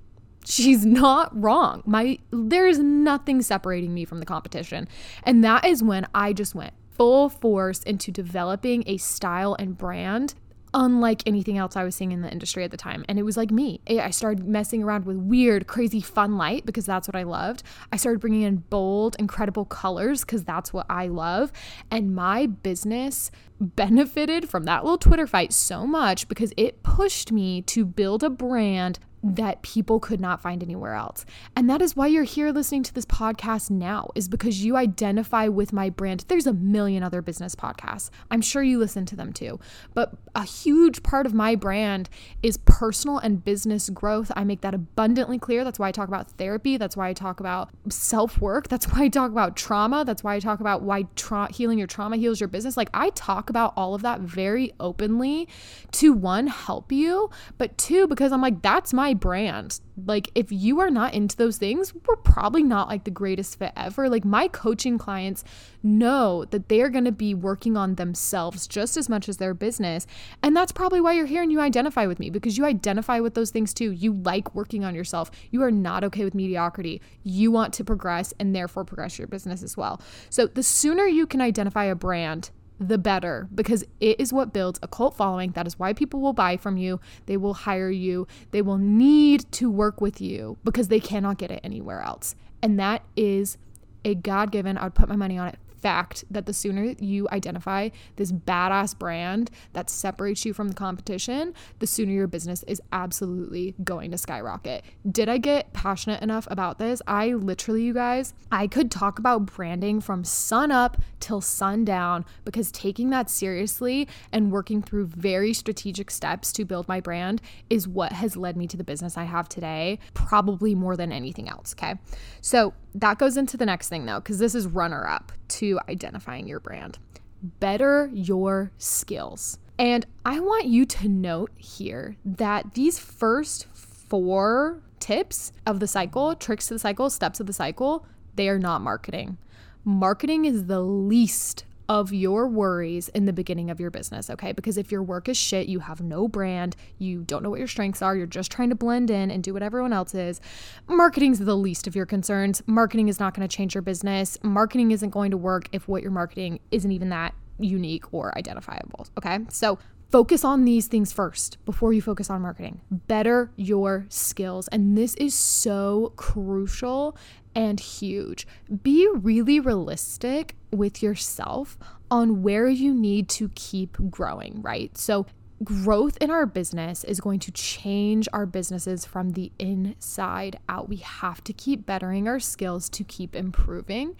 She's 0.46 0.86
not 0.86 1.30
wrong. 1.40 1.84
My 1.86 2.18
there 2.32 2.68
is 2.68 2.80
nothing 2.80 3.42
separating 3.42 3.94
me 3.94 4.06
from 4.06 4.20
the 4.20 4.26
competition. 4.26 4.88
And 5.24 5.44
that 5.44 5.66
is 5.66 5.84
when 5.84 6.08
I 6.14 6.34
just 6.34 6.56
went 6.56 6.74
full 6.92 7.30
force 7.30 7.84
into 7.84 8.12
developing 8.12 8.84
a 8.86 8.98
style 8.98 9.56
and 9.58 9.78
brand 9.78 10.36
unlike 10.74 11.24
anything 11.26 11.58
else 11.58 11.76
I 11.76 11.84
was 11.84 11.96
seeing 11.96 12.12
in 12.12 12.22
the 12.22 12.32
industry 12.32 12.64
at 12.64 12.72
the 12.72 12.78
time. 12.78 13.04
And 13.10 13.18
it 13.18 13.24
was 13.24 13.38
like 13.38 13.52
me. 13.52 13.82
I 13.90 14.10
started 14.12 14.48
messing 14.48 14.84
around 14.84 15.06
with 15.06 15.18
weird, 15.18 15.68
crazy, 15.68 16.02
fun 16.02 16.38
light 16.38 16.66
because 16.66 16.86
that's 16.86 17.08
what 17.08 17.16
I 17.16 17.24
loved. 17.24 17.64
I 17.92 17.98
started 17.98 18.20
bringing 18.20 18.44
in 18.44 18.58
bold, 18.58 19.16
incredible 19.20 19.66
colors 19.66 20.22
because 20.22 20.44
that's 20.44 20.72
what 20.72 20.86
I 20.90 21.08
love. 21.08 21.52
And 21.90 22.16
my 22.16 22.46
business 22.46 23.32
benefited 23.60 24.48
from 24.50 24.64
that 24.64 24.84
little 24.84 24.98
Twitter 24.98 25.28
fight 25.28 25.52
so 25.52 25.86
much 25.86 26.28
because 26.28 26.54
it 26.56 26.84
pushed 26.84 27.32
me 27.32 27.62
to 27.64 27.84
build 27.86 28.24
a 28.24 28.30
brand 28.30 29.00
that 29.24 29.62
people 29.62 30.00
could 30.00 30.22
not 30.22 30.42
find 30.42 30.64
anywhere 30.64 30.94
else. 30.94 31.26
And 31.56 31.70
that 31.70 31.82
is 31.82 31.96
why 31.96 32.08
you're 32.08 32.24
here 32.24 32.52
listening 32.52 32.84
to 32.84 32.94
this 32.94 33.06
podcast 33.06 33.70
now, 33.70 34.10
is 34.16 34.28
because 34.28 34.64
you 34.64 34.78
identify 34.78 35.48
with 35.48 35.74
my 35.74 35.90
brand. 35.90 36.26
There's 36.28 36.48
a 36.48 36.54
million 36.54 37.04
other 37.04 37.22
business 37.22 37.56
podcasts. 37.56 38.10
I'm 38.32 38.42
sure 38.42 38.64
you 38.64 38.80
listen 38.80 39.06
to 39.08 39.16
them 39.16 39.34
too. 39.34 39.60
But 39.94 40.14
a 40.36 40.44
huge 40.44 41.04
part 41.04 41.26
of 41.26 41.34
my 41.34 41.56
brand 41.56 42.10
is 42.42 42.58
personal 42.58 43.18
and 43.18 43.44
business 43.44 43.90
growth. 43.90 44.32
I 44.36 44.44
make 44.44 44.62
that 44.62 44.74
abundantly 44.74 45.38
clear. 45.38 45.64
That's 45.64 45.80
why 45.80 45.90
I 45.90 45.92
talk 45.92 46.08
about 46.08 46.32
therapy. 46.32 46.78
That's 46.78 46.96
why 46.96 47.10
I 47.10 47.14
talk 47.14 47.40
about 47.40 47.70
self 47.90 48.40
work. 48.40 48.68
That's 48.68 48.88
why 48.88 49.04
I 49.04 49.10
talk 49.10 49.32
about 49.32 49.56
trauma. 49.56 50.06
That's 50.06 50.24
why 50.24 50.36
I 50.36 50.40
talk 50.40 50.60
about 50.60 50.82
why 50.82 51.04
tra- 51.16 51.52
healing 51.52 51.78
your 51.78 51.88
trauma 51.88 52.18
heals 52.18 52.40
your 52.40 52.48
business. 52.48 52.78
Like 52.78 52.90
I 52.94 53.10
talk 53.12 53.50
about 53.50 53.74
all 53.76 53.96
of 53.96 54.02
that 54.04 54.22
very 54.22 54.74
openly 54.80 55.48
to 55.94 56.14
one, 56.14 56.48
help 56.48 56.92
you, 56.92 57.30
but 57.58 57.78
two, 57.78 58.08
because 58.08 58.32
I'm 58.32 58.42
like, 58.42 58.62
that's 58.62 58.94
my 58.94 59.09
my 59.10 59.16
brand. 59.16 59.80
Like, 60.06 60.30
if 60.36 60.52
you 60.52 60.80
are 60.80 60.92
not 60.92 61.14
into 61.14 61.36
those 61.36 61.58
things, 61.58 61.94
we're 61.94 62.16
probably 62.18 62.62
not 62.62 62.88
like 62.88 63.06
the 63.06 63.12
greatest 63.12 63.58
fit 63.58 63.74
ever. 63.76 64.08
Like, 64.08 64.24
my 64.24 64.48
coaching 64.48 64.98
clients 64.98 65.44
know 65.82 66.46
that 66.46 66.70
they 66.70 66.82
are 66.82 66.90
going 66.90 67.06
to 67.06 67.12
be 67.12 67.34
working 67.34 67.76
on 67.76 67.96
themselves 67.96 68.68
just 68.68 68.98
as 68.98 69.10
much 69.10 69.28
as 69.28 69.38
their 69.38 69.54
business. 69.56 70.06
And 70.44 70.56
that's 70.56 70.72
probably 70.72 71.02
why 71.02 71.14
you're 71.14 71.26
here 71.26 71.42
and 71.42 71.52
you 71.52 71.60
identify 71.60 72.06
with 72.06 72.20
me 72.20 72.30
because 72.30 72.58
you 72.58 72.66
identify 72.66 73.20
with 73.20 73.34
those 73.34 73.50
things 73.50 73.74
too. 73.74 73.92
You 73.92 74.14
like 74.14 74.54
working 74.54 74.86
on 74.86 74.94
yourself. 74.94 75.32
You 75.50 75.64
are 75.64 75.72
not 75.72 76.04
okay 76.04 76.24
with 76.24 76.36
mediocrity. 76.36 77.02
You 77.24 77.52
want 77.52 77.74
to 77.76 77.84
progress 77.84 78.34
and 78.40 78.56
therefore 78.56 78.86
progress 78.86 79.18
your 79.18 79.28
business 79.28 79.64
as 79.64 79.76
well. 79.76 80.02
So, 80.30 80.48
the 80.48 80.64
sooner 80.64 81.06
you 81.06 81.26
can 81.26 81.42
identify 81.42 81.86
a 81.86 81.96
brand, 81.96 82.52
the 82.80 82.98
better 82.98 83.48
because 83.54 83.84
it 84.00 84.20
is 84.20 84.32
what 84.32 84.54
builds 84.54 84.80
a 84.82 84.88
cult 84.88 85.16
following. 85.16 85.52
That 85.52 85.68
is 85.68 85.78
why 85.78 85.94
people 85.94 86.22
will 86.22 86.34
buy 86.34 86.58
from 86.58 86.78
you. 86.78 87.00
They 87.26 87.38
will 87.38 87.54
hire 87.54 87.90
you. 87.90 88.28
They 88.52 88.62
will 88.62 88.78
need 88.78 89.52
to 89.54 89.70
work 89.70 90.00
with 90.02 90.22
you 90.22 90.58
because 90.64 90.88
they 90.88 91.00
cannot 91.00 91.38
get 91.38 91.52
it 91.52 91.60
anywhere 91.64 92.02
else. 92.02 92.36
And 92.62 92.80
that 92.80 93.04
is 93.16 93.58
a 94.06 94.16
God 94.16 94.52
given, 94.52 94.78
I 94.78 94.86
would 94.86 94.96
put 94.96 95.10
my 95.10 95.16
money 95.16 95.38
on 95.38 95.50
it, 95.50 95.60
fact 95.82 96.24
that 96.30 96.46
the 96.46 96.54
sooner 96.54 96.96
you 97.00 97.28
identify 97.32 97.90
this 98.16 98.32
badass 98.32 98.98
brand 98.98 99.50
that 99.74 99.90
separates 99.90 100.46
you 100.46 100.54
from 100.54 100.70
the 100.70 100.74
competition, 100.74 101.54
the 101.80 101.88
sooner 101.88 102.12
your 102.12 102.28
business 102.28 102.64
is 102.64 102.82
absolutely 102.92 103.76
going 103.84 104.12
to 104.12 104.18
skyrocket. 104.18 104.84
Did 105.10 105.30
I 105.30 105.38
get 105.38 105.74
passionate 105.74 106.22
enough 106.22 106.48
about 106.50 106.80
this? 106.80 107.02
I 107.08 107.34
literally, 107.34 107.84
you 107.84 107.94
guys, 107.94 108.34
I 108.52 108.68
could 108.68 108.92
talk 108.92 109.20
about 109.20 109.46
branding 109.46 110.02
from 110.02 110.24
sun 110.24 110.72
up 110.72 110.98
till 111.20 111.42
sundown 111.42 112.26
because 112.46 112.72
taking 112.72 113.10
that 113.10 113.30
seriously 113.30 114.08
and 114.32 114.52
working 114.52 114.82
through 114.82 115.08
very 115.08 115.54
strategic 115.54 116.12
steps 116.12 116.52
to 116.54 116.66
build 116.66 116.88
my 116.88 117.00
brand 117.00 117.42
is 117.70 117.88
what 117.88 118.12
has 118.12 118.38
led 118.38 118.58
me 118.58 118.68
to 118.68 118.78
the 118.78 118.84
business 118.84 119.18
I 119.18 119.24
have 119.24 119.50
today, 119.50 120.00
probably 120.14 120.76
more 120.76 120.96
than 120.96 121.12
anything 121.12 121.50
else. 121.50 121.74
Okay. 121.78 121.96
So, 122.42 122.74
that 122.96 123.18
goes 123.18 123.38
into 123.38 123.58
the 123.58 123.66
next 123.66 123.90
thing 123.90 124.06
though, 124.06 124.20
because 124.20 124.40
this 124.40 124.56
is 124.56 124.68
runner 124.68 125.08
up 125.08 125.32
to 125.50 125.80
identifying 125.90 126.48
your 126.48 126.60
brand. 126.60 127.00
Better 127.42 128.10
your 128.14 128.72
skills. 128.78 129.60
And 129.78 130.06
I 130.26 130.40
want 130.42 130.66
you 130.66 130.86
to 130.86 131.08
note 131.08 131.52
here 131.56 132.18
that 132.26 132.74
these 132.74 133.00
first 133.00 133.66
four 133.74 134.82
tips 135.00 135.54
of 135.66 135.80
the 135.80 135.88
cycle, 135.88 136.36
tricks 136.36 136.68
to 136.68 136.74
the 136.74 136.80
cycle, 136.80 137.10
steps 137.10 137.40
of 137.40 137.48
the 137.48 137.54
cycle, 137.54 138.06
they 138.36 138.50
are 138.50 138.60
not 138.60 138.82
marketing. 138.82 139.38
Marketing 139.86 140.44
is 140.44 140.66
the 140.66 140.82
least 140.82 141.64
of 141.90 142.14
your 142.14 142.48
worries 142.48 143.10
in 143.10 143.26
the 143.26 143.34
beginning 143.34 143.72
of 143.72 143.80
your 143.80 143.90
business, 143.90 144.30
okay? 144.30 144.52
Because 144.52 144.78
if 144.78 144.92
your 144.92 145.02
work 145.02 145.28
is 145.28 145.36
shit, 145.36 145.68
you 145.68 145.80
have 145.80 146.02
no 146.02 146.28
brand, 146.28 146.76
you 147.00 147.24
don't 147.24 147.42
know 147.42 147.50
what 147.50 147.58
your 147.58 147.68
strengths 147.68 148.04
are, 148.04 148.16
you're 148.16 148.28
just 148.28 148.52
trying 148.52 148.70
to 148.70 148.76
blend 148.76 149.10
in 149.10 149.32
and 149.32 149.44
do 149.44 149.54
what 149.54 149.64
everyone 149.64 149.92
else 149.92 150.14
is, 150.14 150.40
marketing's 150.88 151.40
the 151.40 151.58
least 151.58 151.88
of 151.88 151.96
your 151.96 152.06
concerns. 152.06 152.62
Marketing 152.68 153.10
is 153.10 153.20
not 153.20 153.34
going 153.34 153.46
to 153.46 153.54
change 153.54 153.74
your 153.74 153.82
business. 153.82 154.38
Marketing 154.44 154.92
isn't 154.92 155.10
going 155.10 155.32
to 155.32 155.38
work 155.38 155.68
if 155.72 155.88
what 155.88 156.04
you're 156.04 156.12
marketing 156.12 156.60
isn't 156.70 156.92
even 156.92 157.10
that 157.10 157.34
unique 157.58 158.14
or 158.14 158.38
identifiable, 158.38 159.08
okay? 159.18 159.40
So, 159.50 159.80
focus 160.12 160.44
on 160.44 160.66
these 160.66 160.88
things 160.88 161.12
first 161.12 161.58
before 161.66 161.94
you 161.94 162.02
focus 162.02 162.30
on 162.30 162.42
marketing. 162.42 162.82
Better 162.90 163.52
your 163.56 164.06
skills. 164.10 164.68
And 164.70 164.98
this 164.98 165.16
is 165.16 165.36
so 165.36 166.14
crucial 166.16 167.18
and 167.60 167.78
huge. 167.78 168.48
Be 168.84 169.10
really 169.14 169.60
realistic 169.60 170.56
with 170.72 171.04
yourself 171.04 171.78
on 172.10 172.42
where 172.42 172.70
you 172.70 172.94
need 172.94 173.28
to 173.28 173.50
keep 173.50 173.98
growing, 174.10 174.62
right? 174.62 174.98
So, 174.98 175.26
growth 175.62 176.18
in 176.22 176.32
our 176.32 176.46
business 176.46 177.04
is 177.04 177.20
going 177.20 177.40
to 177.40 177.52
change 177.52 178.30
our 178.32 178.46
businesses 178.46 179.04
from 179.04 179.32
the 179.32 179.52
inside 179.60 180.58
out. 180.70 180.88
We 180.88 180.98
have 180.98 181.44
to 181.44 181.52
keep 181.52 181.86
bettering 181.86 182.30
our 182.30 182.40
skills 182.40 182.88
to 182.92 183.04
keep 183.04 183.36
improving. 183.36 184.16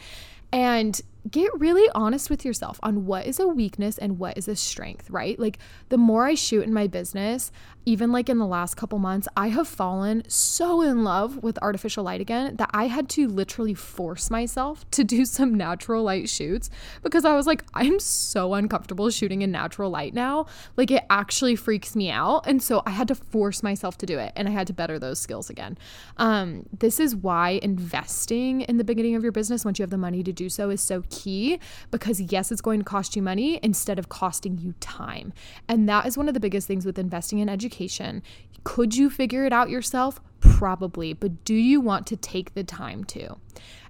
And 0.52 1.00
get 1.30 1.52
really 1.60 1.88
honest 1.94 2.30
with 2.30 2.46
yourself 2.46 2.80
on 2.82 3.06
what 3.06 3.26
is 3.26 3.40
a 3.40 3.48
weakness 3.48 3.98
and 3.98 4.18
what 4.18 4.38
is 4.38 4.48
a 4.48 4.56
strength, 4.56 5.10
right? 5.10 5.38
Like 5.40 5.60
the 5.90 5.98
more 5.98 6.26
I 6.26 6.36
shoot 6.36 6.64
in 6.64 6.74
my 6.74 6.88
business, 6.88 7.52
even 7.86 8.12
like 8.12 8.30
in 8.30 8.38
the 8.38 8.46
last 8.46 8.76
couple 8.76 9.00
months, 9.00 9.28
I 9.36 9.48
have 9.50 9.68
fallen 9.68 10.24
so 10.28 10.82
in 10.82 11.04
love 11.04 11.42
with 11.44 11.58
artificial 11.62 12.04
light 12.04 12.22
again 12.22 12.56
that 12.58 12.70
I 12.74 12.88
had 12.88 13.10
to 13.10 13.28
literally 13.28 13.74
force 13.74 14.30
myself 14.30 14.90
to 14.92 15.04
do 15.04 15.26
some 15.26 15.56
natural 15.56 16.04
light 16.04 16.30
shoots 16.30 16.70
because 17.02 17.26
I 17.26 17.36
was 17.36 17.48
like, 17.48 17.64
I'm 17.74 18.00
so 18.00 18.54
uncomfortable 18.54 19.10
shooting 19.10 19.42
in 19.42 19.52
natural 19.52 19.90
light 19.90 20.14
now. 20.14 20.46
Like 20.78 20.92
it 20.92 21.04
actually 21.10 21.56
freaks 21.56 21.96
me 21.96 22.10
out. 22.12 22.46
And 22.46 22.62
so 22.62 22.84
I 22.86 22.92
had 22.92 23.08
to 23.10 23.16
force 23.16 23.64
myself 23.64 23.98
to 24.00 24.06
do 24.06 24.20
it 24.20 24.32
and 24.36 24.48
I 24.48 24.52
had 24.52 24.68
to 24.68 24.74
better 24.74 25.00
those 25.00 25.20
skills 25.20 25.50
again. 25.50 25.78
Um, 26.18 26.66
this 26.78 27.00
is 27.00 27.16
why 27.16 27.60
investing 27.64 28.62
in 28.62 28.78
the 28.78 28.84
beginning 28.84 29.16
of 29.16 29.24
your 29.24 29.32
business, 29.32 29.66
once 29.66 29.80
you 29.80 29.84
have 29.84 29.90
the 29.90 29.98
money 29.98 30.24
to 30.24 30.32
do 30.40 30.50
so, 30.50 30.70
is 30.70 30.82
so 30.82 31.04
key 31.10 31.60
because 31.92 32.20
yes, 32.20 32.52
it's 32.52 32.62
going 32.62 32.80
to 32.80 32.86
cost 32.86 33.16
you 33.16 33.22
money 33.22 33.60
instead 33.62 34.00
of 34.00 34.10
costing 34.10 34.58
you 34.58 34.74
time. 34.80 35.34
And 35.68 35.88
that 35.90 36.06
is 36.06 36.18
one 36.18 36.28
of 36.28 36.34
the 36.34 36.40
biggest 36.40 36.66
things 36.66 36.86
with 36.86 36.98
investing 36.98 37.40
in 37.40 37.50
education. 37.50 38.24
Could 38.64 38.96
you 38.96 39.10
figure 39.10 39.46
it 39.46 39.54
out 39.54 39.70
yourself? 39.70 40.20
Probably, 40.40 41.14
but 41.14 41.44
do 41.44 41.56
you 41.56 41.82
want 41.82 42.08
to 42.08 42.16
take 42.16 42.54
the 42.54 42.64
time 42.64 43.04
to? 43.06 43.38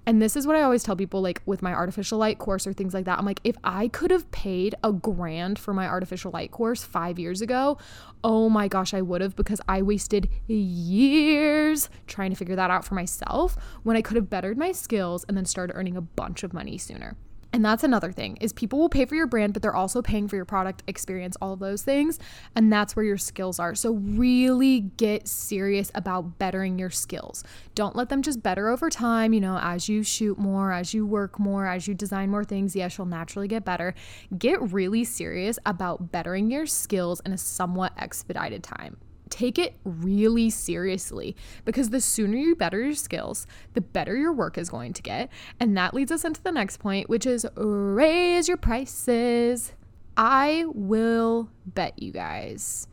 And 0.10 0.20
this 0.20 0.36
is 0.36 0.48
what 0.48 0.56
I 0.56 0.64
always 0.64 0.82
tell 0.82 0.96
people, 0.96 1.22
like 1.22 1.40
with 1.46 1.62
my 1.62 1.72
artificial 1.72 2.18
light 2.18 2.40
course 2.40 2.66
or 2.66 2.74
things 2.74 2.96
like 2.96 3.06
that. 3.06 3.20
I'm 3.20 3.26
like, 3.26 3.42
if 3.44 3.56
I 3.64 3.90
could 3.90 4.10
have 4.10 4.32
paid 4.32 4.74
a 4.84 4.92
grand 4.92 5.60
for 5.60 5.72
my 5.72 5.86
artificial 5.86 6.32
light 6.32 6.50
course 6.50 6.84
five 6.84 7.20
years 7.20 7.44
ago, 7.44 7.78
oh 8.24 8.50
my 8.50 8.68
gosh, 8.68 8.96
I 8.96 9.04
would 9.04 9.22
have 9.22 9.36
because 9.36 9.62
I 9.70 9.84
wasted 9.84 10.28
years 10.48 11.92
trying 12.08 12.32
to 12.32 12.36
figure 12.36 12.56
that 12.56 12.72
out 12.72 12.86
for 12.86 12.96
myself 12.96 13.56
when 13.84 13.98
I 13.98 14.02
could 14.02 14.16
have 14.16 14.32
bettered 14.32 14.58
my 14.58 14.72
skills 14.72 15.26
and 15.28 15.38
then 15.38 15.46
started 15.46 15.76
earning 15.76 15.96
a 15.96 16.02
bunch 16.02 16.42
of 16.42 16.56
money 16.56 16.80
sooner. 16.80 17.16
And 17.52 17.66
that's 17.66 17.84
another 17.84 18.12
thing 18.12 18.38
is 18.38 18.54
people 18.54 18.78
will 18.78 18.90
pay 18.90 19.06
for 19.06 19.16
your 19.16 19.26
brand, 19.26 19.54
but 19.54 19.62
they're 19.62 19.76
also 19.76 20.02
paying 20.02 20.28
for 20.28 20.36
your 20.36 20.46
product 20.46 20.84
experience, 20.88 21.36
all 21.42 21.56
those 21.56 21.82
things. 21.82 22.20
And 22.56 22.72
that's 22.72 22.96
where 22.96 23.06
your 23.06 23.18
skills 23.18 23.60
are. 23.60 23.74
So 23.74 23.94
really 23.94 24.82
get 24.98 25.28
serious 25.28 25.92
about 25.96 26.38
bettering 26.38 26.78
your 26.78 26.92
skills. 26.92 27.44
Don't 27.74 27.96
let 27.96 28.10
them 28.10 28.22
just 28.22 28.44
better 28.44 28.70
over 28.70 28.90
time. 28.90 29.34
You 29.34 29.42
know, 29.42 29.58
as 29.58 29.90
you 29.90 30.04
shoot 30.04 30.38
more, 30.38 30.72
as 30.72 30.94
you 30.94 31.08
work 31.08 31.40
more, 31.40 31.66
as 31.66 31.88
you 31.88 31.96
design 31.96 32.30
more 32.30 32.44
things, 32.44 32.76
yes, 32.76 32.98
you'll 32.98 33.08
naturally 33.08 33.48
get 33.48 33.66
better. 33.66 33.96
Get 34.38 34.72
really 34.72 35.04
serious 35.04 35.58
about 35.66 36.12
bettering 36.12 36.52
your 36.52 36.68
skills 36.68 37.20
in 37.26 37.34
a 37.34 37.38
somewhat 37.38 37.94
expedited 37.98 38.64
time 38.64 38.98
take 39.30 39.60
it 39.60 39.76
really 39.84 40.50
seriously 40.50 41.36
because 41.66 41.90
the 41.90 42.02
sooner 42.02 42.38
you 42.38 42.56
better 42.56 42.82
your 42.82 42.96
skills, 42.96 43.48
the 43.74 43.82
better 43.82 44.16
your 44.16 44.34
work 44.34 44.58
is 44.58 44.70
going 44.70 44.94
to 44.94 45.02
get. 45.02 45.30
And 45.60 45.78
that 45.78 45.94
leads 45.94 46.12
us 46.12 46.26
into 46.26 46.42
the 46.42 46.52
next 46.52 46.78
point, 46.78 47.10
which 47.10 47.26
is 47.26 47.46
raise 47.56 48.48
your 48.48 48.58
prices. 48.58 49.74
I 50.18 50.66
will 50.68 51.50
bet 51.66 52.02
you 52.02 52.12
guys 52.12 52.88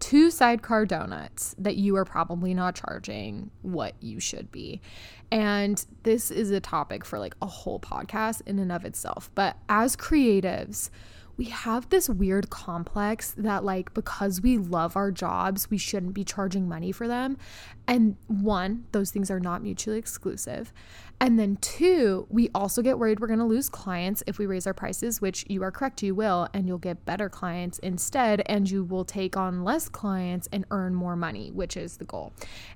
two 0.00 0.30
sidecar 0.30 0.86
donuts 0.86 1.54
that 1.58 1.76
you 1.76 1.94
are 1.96 2.04
probably 2.04 2.54
not 2.54 2.74
charging 2.74 3.50
what 3.62 3.94
you 4.00 4.18
should 4.18 4.50
be. 4.50 4.80
And 5.30 5.84
this 6.02 6.30
is 6.30 6.50
a 6.50 6.58
topic 6.58 7.04
for 7.04 7.18
like 7.18 7.36
a 7.40 7.46
whole 7.46 7.78
podcast 7.78 8.42
in 8.46 8.58
and 8.58 8.72
of 8.72 8.84
itself. 8.84 9.30
But 9.34 9.56
as 9.68 9.94
creatives, 9.94 10.90
we 11.40 11.46
have 11.46 11.88
this 11.88 12.06
weird 12.06 12.50
complex 12.50 13.30
that 13.30 13.64
like 13.64 13.94
because 13.94 14.42
we 14.42 14.58
love 14.58 14.94
our 14.94 15.10
jobs, 15.10 15.70
we 15.70 15.78
shouldn't 15.78 16.12
be 16.12 16.22
charging 16.22 16.68
money 16.68 16.92
for 16.92 17.08
them. 17.08 17.38
And 17.88 18.16
one, 18.26 18.84
those 18.92 19.10
things 19.10 19.30
are 19.30 19.40
not 19.40 19.62
mutually 19.62 19.96
exclusive. 19.96 20.70
And 21.20 21.38
then 21.38 21.56
two, 21.56 22.26
we 22.30 22.48
also 22.54 22.80
get 22.80 22.98
worried 22.98 23.20
we're 23.20 23.26
going 23.26 23.38
to 23.40 23.44
lose 23.44 23.68
clients 23.68 24.22
if 24.26 24.38
we 24.38 24.46
raise 24.46 24.66
our 24.66 24.72
prices, 24.72 25.20
which 25.20 25.44
you 25.48 25.62
are 25.62 25.70
correct, 25.70 26.02
you 26.02 26.14
will, 26.14 26.48
and 26.54 26.66
you'll 26.66 26.78
get 26.78 27.04
better 27.04 27.28
clients 27.28 27.78
instead, 27.80 28.42
and 28.46 28.70
you 28.70 28.82
will 28.82 29.04
take 29.04 29.36
on 29.36 29.62
less 29.62 29.90
clients 29.90 30.48
and 30.50 30.64
earn 30.70 30.94
more 30.94 31.16
money, 31.16 31.50
which 31.50 31.76
is 31.76 31.98
the 31.98 32.06
goal. 32.06 32.32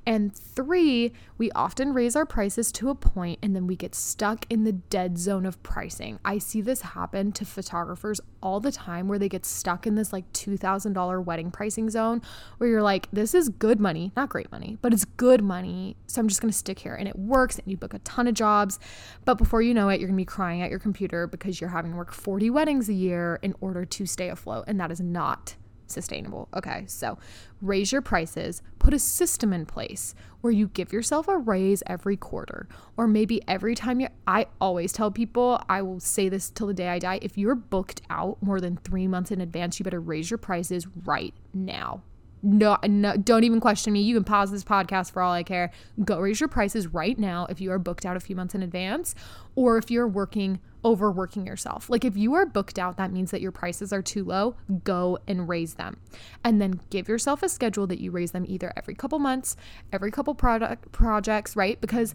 And 0.06 0.36
three, 0.36 1.12
we 1.38 1.50
often 1.52 1.94
raise 1.94 2.14
our 2.16 2.26
prices 2.26 2.70
to 2.72 2.90
a 2.90 2.94
point 2.94 3.38
and 3.42 3.56
then 3.56 3.66
we 3.66 3.76
get 3.76 3.94
stuck 3.94 4.44
in 4.50 4.64
the 4.64 4.72
dead 4.72 5.16
zone 5.18 5.46
of 5.46 5.62
pricing. 5.62 6.18
I 6.24 6.38
see 6.38 6.60
this 6.60 6.82
happen 6.82 7.32
to 7.32 7.46
photographers 7.46 8.20
all 8.42 8.60
the 8.60 8.70
time 8.70 9.08
where 9.08 9.18
they 9.18 9.28
get 9.28 9.46
stuck 9.46 9.86
in 9.86 9.94
this 9.94 10.12
like 10.12 10.30
$2,000 10.32 11.24
wedding 11.24 11.50
pricing 11.50 11.88
zone 11.88 12.20
where 12.58 12.68
you're 12.68 12.82
like, 12.82 13.08
this 13.10 13.34
is 13.34 13.48
good 13.48 13.80
money, 13.80 14.12
not 14.16 14.28
great 14.28 14.52
money, 14.52 14.76
but 14.82 14.92
it's 14.92 15.06
good 15.06 15.42
money. 15.42 15.96
So 16.06 16.20
I'm 16.20 16.28
just 16.28 16.42
going 16.42 16.52
to 16.52 16.56
stick 16.58 16.78
here. 16.80 16.94
And 16.94 17.08
it 17.08 17.18
works, 17.18 17.58
and 17.58 17.66
you 17.66 17.76
book 17.76 17.94
a 17.94 17.98
ton 18.00 18.28
of 18.28 18.33
jobs. 18.34 18.78
But 19.24 19.36
before 19.36 19.62
you 19.62 19.74
know 19.74 19.88
it, 19.88 20.00
you're 20.00 20.08
going 20.08 20.16
to 20.16 20.20
be 20.20 20.24
crying 20.24 20.62
at 20.62 20.70
your 20.70 20.78
computer 20.78 21.26
because 21.26 21.60
you're 21.60 21.70
having 21.70 21.92
to 21.92 21.96
work 21.96 22.12
40 22.12 22.50
weddings 22.50 22.88
a 22.88 22.94
year 22.94 23.38
in 23.42 23.54
order 23.60 23.84
to 23.84 24.06
stay 24.06 24.28
afloat. 24.28 24.64
And 24.66 24.78
that 24.80 24.90
is 24.90 25.00
not 25.00 25.56
sustainable. 25.86 26.48
Okay, 26.54 26.84
so 26.86 27.18
raise 27.60 27.92
your 27.92 28.02
prices, 28.02 28.62
put 28.78 28.94
a 28.94 28.98
system 28.98 29.52
in 29.52 29.66
place 29.66 30.14
where 30.40 30.52
you 30.52 30.68
give 30.68 30.92
yourself 30.92 31.28
a 31.28 31.38
raise 31.38 31.82
every 31.86 32.16
quarter, 32.16 32.68
or 32.96 33.06
maybe 33.06 33.40
every 33.48 33.74
time 33.74 34.00
you. 34.00 34.08
I 34.26 34.46
always 34.60 34.92
tell 34.92 35.10
people, 35.10 35.62
I 35.68 35.82
will 35.82 36.00
say 36.00 36.28
this 36.28 36.50
till 36.50 36.66
the 36.66 36.74
day 36.74 36.88
I 36.88 36.98
die 36.98 37.18
if 37.22 37.38
you're 37.38 37.54
booked 37.54 38.02
out 38.10 38.42
more 38.42 38.60
than 38.60 38.76
three 38.76 39.06
months 39.06 39.30
in 39.30 39.40
advance, 39.40 39.78
you 39.78 39.84
better 39.84 40.00
raise 40.00 40.30
your 40.30 40.38
prices 40.38 40.86
right 41.04 41.34
now 41.52 42.02
no, 42.44 42.76
no, 42.86 43.16
don't 43.16 43.44
even 43.44 43.58
question 43.58 43.94
me. 43.94 44.02
You 44.02 44.14
can 44.14 44.24
pause 44.24 44.50
this 44.50 44.62
podcast 44.62 45.12
for 45.12 45.22
all 45.22 45.32
I 45.32 45.42
care. 45.42 45.70
Go 46.04 46.20
raise 46.20 46.40
your 46.40 46.48
prices 46.48 46.86
right 46.86 47.18
now 47.18 47.46
if 47.48 47.58
you 47.58 47.72
are 47.72 47.78
booked 47.78 48.04
out 48.04 48.18
a 48.18 48.20
few 48.20 48.36
months 48.36 48.54
in 48.54 48.62
advance 48.62 49.14
or 49.54 49.78
if 49.78 49.90
you're 49.90 50.06
working 50.06 50.60
overworking 50.84 51.46
yourself. 51.46 51.88
Like 51.88 52.04
if 52.04 52.18
you 52.18 52.34
are 52.34 52.44
booked 52.44 52.78
out, 52.78 52.98
that 52.98 53.10
means 53.10 53.30
that 53.30 53.40
your 53.40 53.50
prices 53.50 53.94
are 53.94 54.02
too 54.02 54.22
low. 54.22 54.56
Go 54.84 55.18
and 55.26 55.48
raise 55.48 55.74
them. 55.74 55.96
And 56.44 56.60
then 56.60 56.80
give 56.90 57.08
yourself 57.08 57.42
a 57.42 57.48
schedule 57.48 57.86
that 57.86 57.98
you 57.98 58.10
raise 58.10 58.32
them 58.32 58.44
either 58.46 58.70
every 58.76 58.94
couple 58.94 59.18
months, 59.18 59.56
every 59.90 60.10
couple 60.10 60.34
product 60.34 60.92
projects, 60.92 61.56
right? 61.56 61.80
Because 61.80 62.14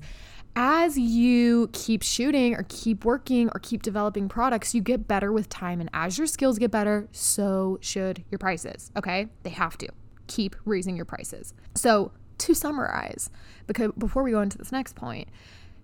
as 0.56 0.96
you 1.00 1.70
keep 1.74 2.04
shooting 2.04 2.54
or 2.54 2.66
keep 2.70 3.04
working 3.04 3.50
or 3.56 3.60
keep 3.60 3.82
developing 3.82 4.30
products, 4.30 4.76
you 4.76 4.82
get 4.82 5.08
better 5.08 5.34
with 5.34 5.50
time. 5.50 5.82
And 5.82 5.90
as 5.92 6.20
your 6.20 6.28
skills 6.28 6.60
get 6.60 6.70
better, 6.70 7.08
so 7.12 7.80
should 7.82 8.24
your 8.30 8.38
prices. 8.38 8.92
Okay. 8.96 9.28
They 9.42 9.50
have 9.50 9.76
to 9.80 9.88
keep 10.30 10.56
raising 10.64 10.96
your 10.96 11.06
prices. 11.06 11.54
So, 11.76 12.12
to 12.38 12.54
summarize, 12.54 13.30
because 13.68 13.92
before 13.98 14.24
we 14.24 14.32
go 14.32 14.42
into 14.42 14.58
this 14.58 14.72
next 14.72 14.96
point, 14.96 15.28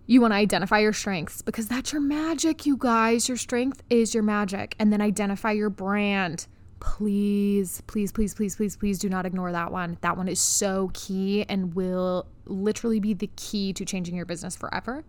you 0.08 0.22
want 0.22 0.32
to 0.32 0.36
identify 0.36 0.80
your 0.80 0.94
strengths 0.94 1.42
because 1.42 1.68
that's 1.68 1.92
your 1.92 2.02
magic, 2.02 2.66
you 2.66 2.78
guys. 2.78 3.28
Your 3.28 3.38
strength 3.38 3.84
is 3.90 4.14
your 4.14 4.24
magic. 4.24 4.76
And 4.80 4.94
then 4.94 5.02
identify 5.02 5.52
your 5.52 5.70
brand 5.70 6.48
please, 6.80 7.82
please, 7.88 8.12
please, 8.12 8.34
please, 8.34 8.56
please, 8.56 8.76
please 8.76 9.00
do 9.00 9.10
not 9.10 9.26
ignore 9.26 9.52
that 9.52 9.72
one. 9.72 9.98
That 10.02 10.18
one 10.18 10.28
is 10.28 10.40
so 10.40 10.92
key 10.94 11.46
and 11.48 11.74
will 11.74 12.28
literally 12.46 13.00
be 13.00 13.14
the 13.14 13.30
key 13.36 13.74
to 13.74 13.86
changing 13.86 14.16
your 14.16 14.26
business 14.26 14.56
forever. 14.56 15.04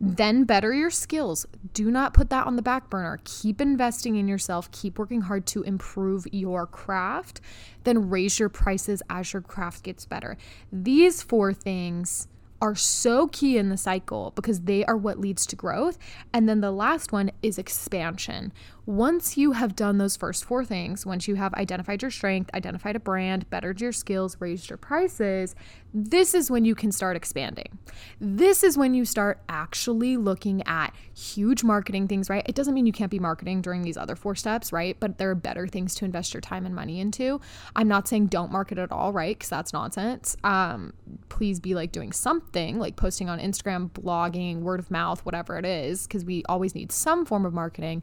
Then 0.00 0.44
better 0.44 0.72
your 0.72 0.90
skills. 0.90 1.46
Do 1.74 1.90
not 1.90 2.14
put 2.14 2.30
that 2.30 2.46
on 2.46 2.56
the 2.56 2.62
back 2.62 2.88
burner. 2.88 3.20
Keep 3.24 3.60
investing 3.60 4.16
in 4.16 4.28
yourself. 4.28 4.70
Keep 4.70 4.98
working 4.98 5.22
hard 5.22 5.46
to 5.46 5.62
improve 5.62 6.26
your 6.32 6.66
craft. 6.66 7.40
Then 7.84 8.08
raise 8.08 8.38
your 8.38 8.48
prices 8.48 9.02
as 9.10 9.32
your 9.32 9.42
craft 9.42 9.82
gets 9.82 10.06
better. 10.06 10.36
These 10.72 11.22
four 11.22 11.52
things 11.52 12.28
are 12.60 12.74
so 12.74 13.28
key 13.28 13.56
in 13.56 13.68
the 13.68 13.76
cycle 13.76 14.32
because 14.34 14.62
they 14.62 14.84
are 14.84 14.96
what 14.96 15.20
leads 15.20 15.46
to 15.46 15.56
growth. 15.56 15.98
And 16.32 16.48
then 16.48 16.60
the 16.60 16.70
last 16.70 17.12
one 17.12 17.30
is 17.42 17.58
expansion. 17.58 18.52
Once 18.84 19.36
you 19.36 19.52
have 19.52 19.76
done 19.76 19.98
those 19.98 20.16
first 20.16 20.44
four 20.44 20.64
things, 20.64 21.04
once 21.04 21.28
you 21.28 21.34
have 21.34 21.52
identified 21.54 22.02
your 22.02 22.10
strength, 22.10 22.50
identified 22.54 22.96
a 22.96 23.00
brand, 23.00 23.48
bettered 23.50 23.80
your 23.80 23.92
skills, 23.92 24.36
raised 24.40 24.70
your 24.70 24.78
prices, 24.78 25.54
this 25.94 26.34
is 26.34 26.50
when 26.50 26.64
you 26.64 26.74
can 26.74 26.92
start 26.92 27.16
expanding. 27.16 27.78
This 28.20 28.62
is 28.62 28.76
when 28.76 28.94
you 28.94 29.04
start 29.04 29.40
actually 29.48 30.16
looking 30.16 30.62
at 30.66 30.94
huge 31.14 31.64
marketing 31.64 32.08
things, 32.08 32.28
right? 32.28 32.42
It 32.46 32.54
doesn't 32.54 32.74
mean 32.74 32.86
you 32.86 32.92
can't 32.92 33.10
be 33.10 33.18
marketing 33.18 33.62
during 33.62 33.82
these 33.82 33.96
other 33.96 34.14
four 34.14 34.34
steps, 34.34 34.72
right? 34.72 34.96
But 35.00 35.18
there 35.18 35.30
are 35.30 35.34
better 35.34 35.66
things 35.66 35.94
to 35.96 36.04
invest 36.04 36.34
your 36.34 36.40
time 36.40 36.66
and 36.66 36.74
money 36.74 37.00
into. 37.00 37.40
I'm 37.74 37.88
not 37.88 38.06
saying 38.06 38.26
don't 38.26 38.52
market 38.52 38.78
at 38.78 38.92
all, 38.92 39.12
right? 39.12 39.36
Because 39.36 39.48
that's 39.48 39.72
nonsense. 39.72 40.36
Um, 40.44 40.92
please 41.30 41.58
be 41.58 41.74
like 41.74 41.92
doing 41.92 42.12
something 42.12 42.78
like 42.78 42.96
posting 42.96 43.28
on 43.28 43.38
Instagram, 43.38 43.90
blogging, 43.90 44.60
word 44.60 44.80
of 44.80 44.90
mouth, 44.90 45.24
whatever 45.24 45.56
it 45.56 45.64
is, 45.64 46.06
because 46.06 46.24
we 46.24 46.42
always 46.48 46.74
need 46.74 46.92
some 46.92 47.24
form 47.24 47.46
of 47.46 47.54
marketing. 47.54 48.02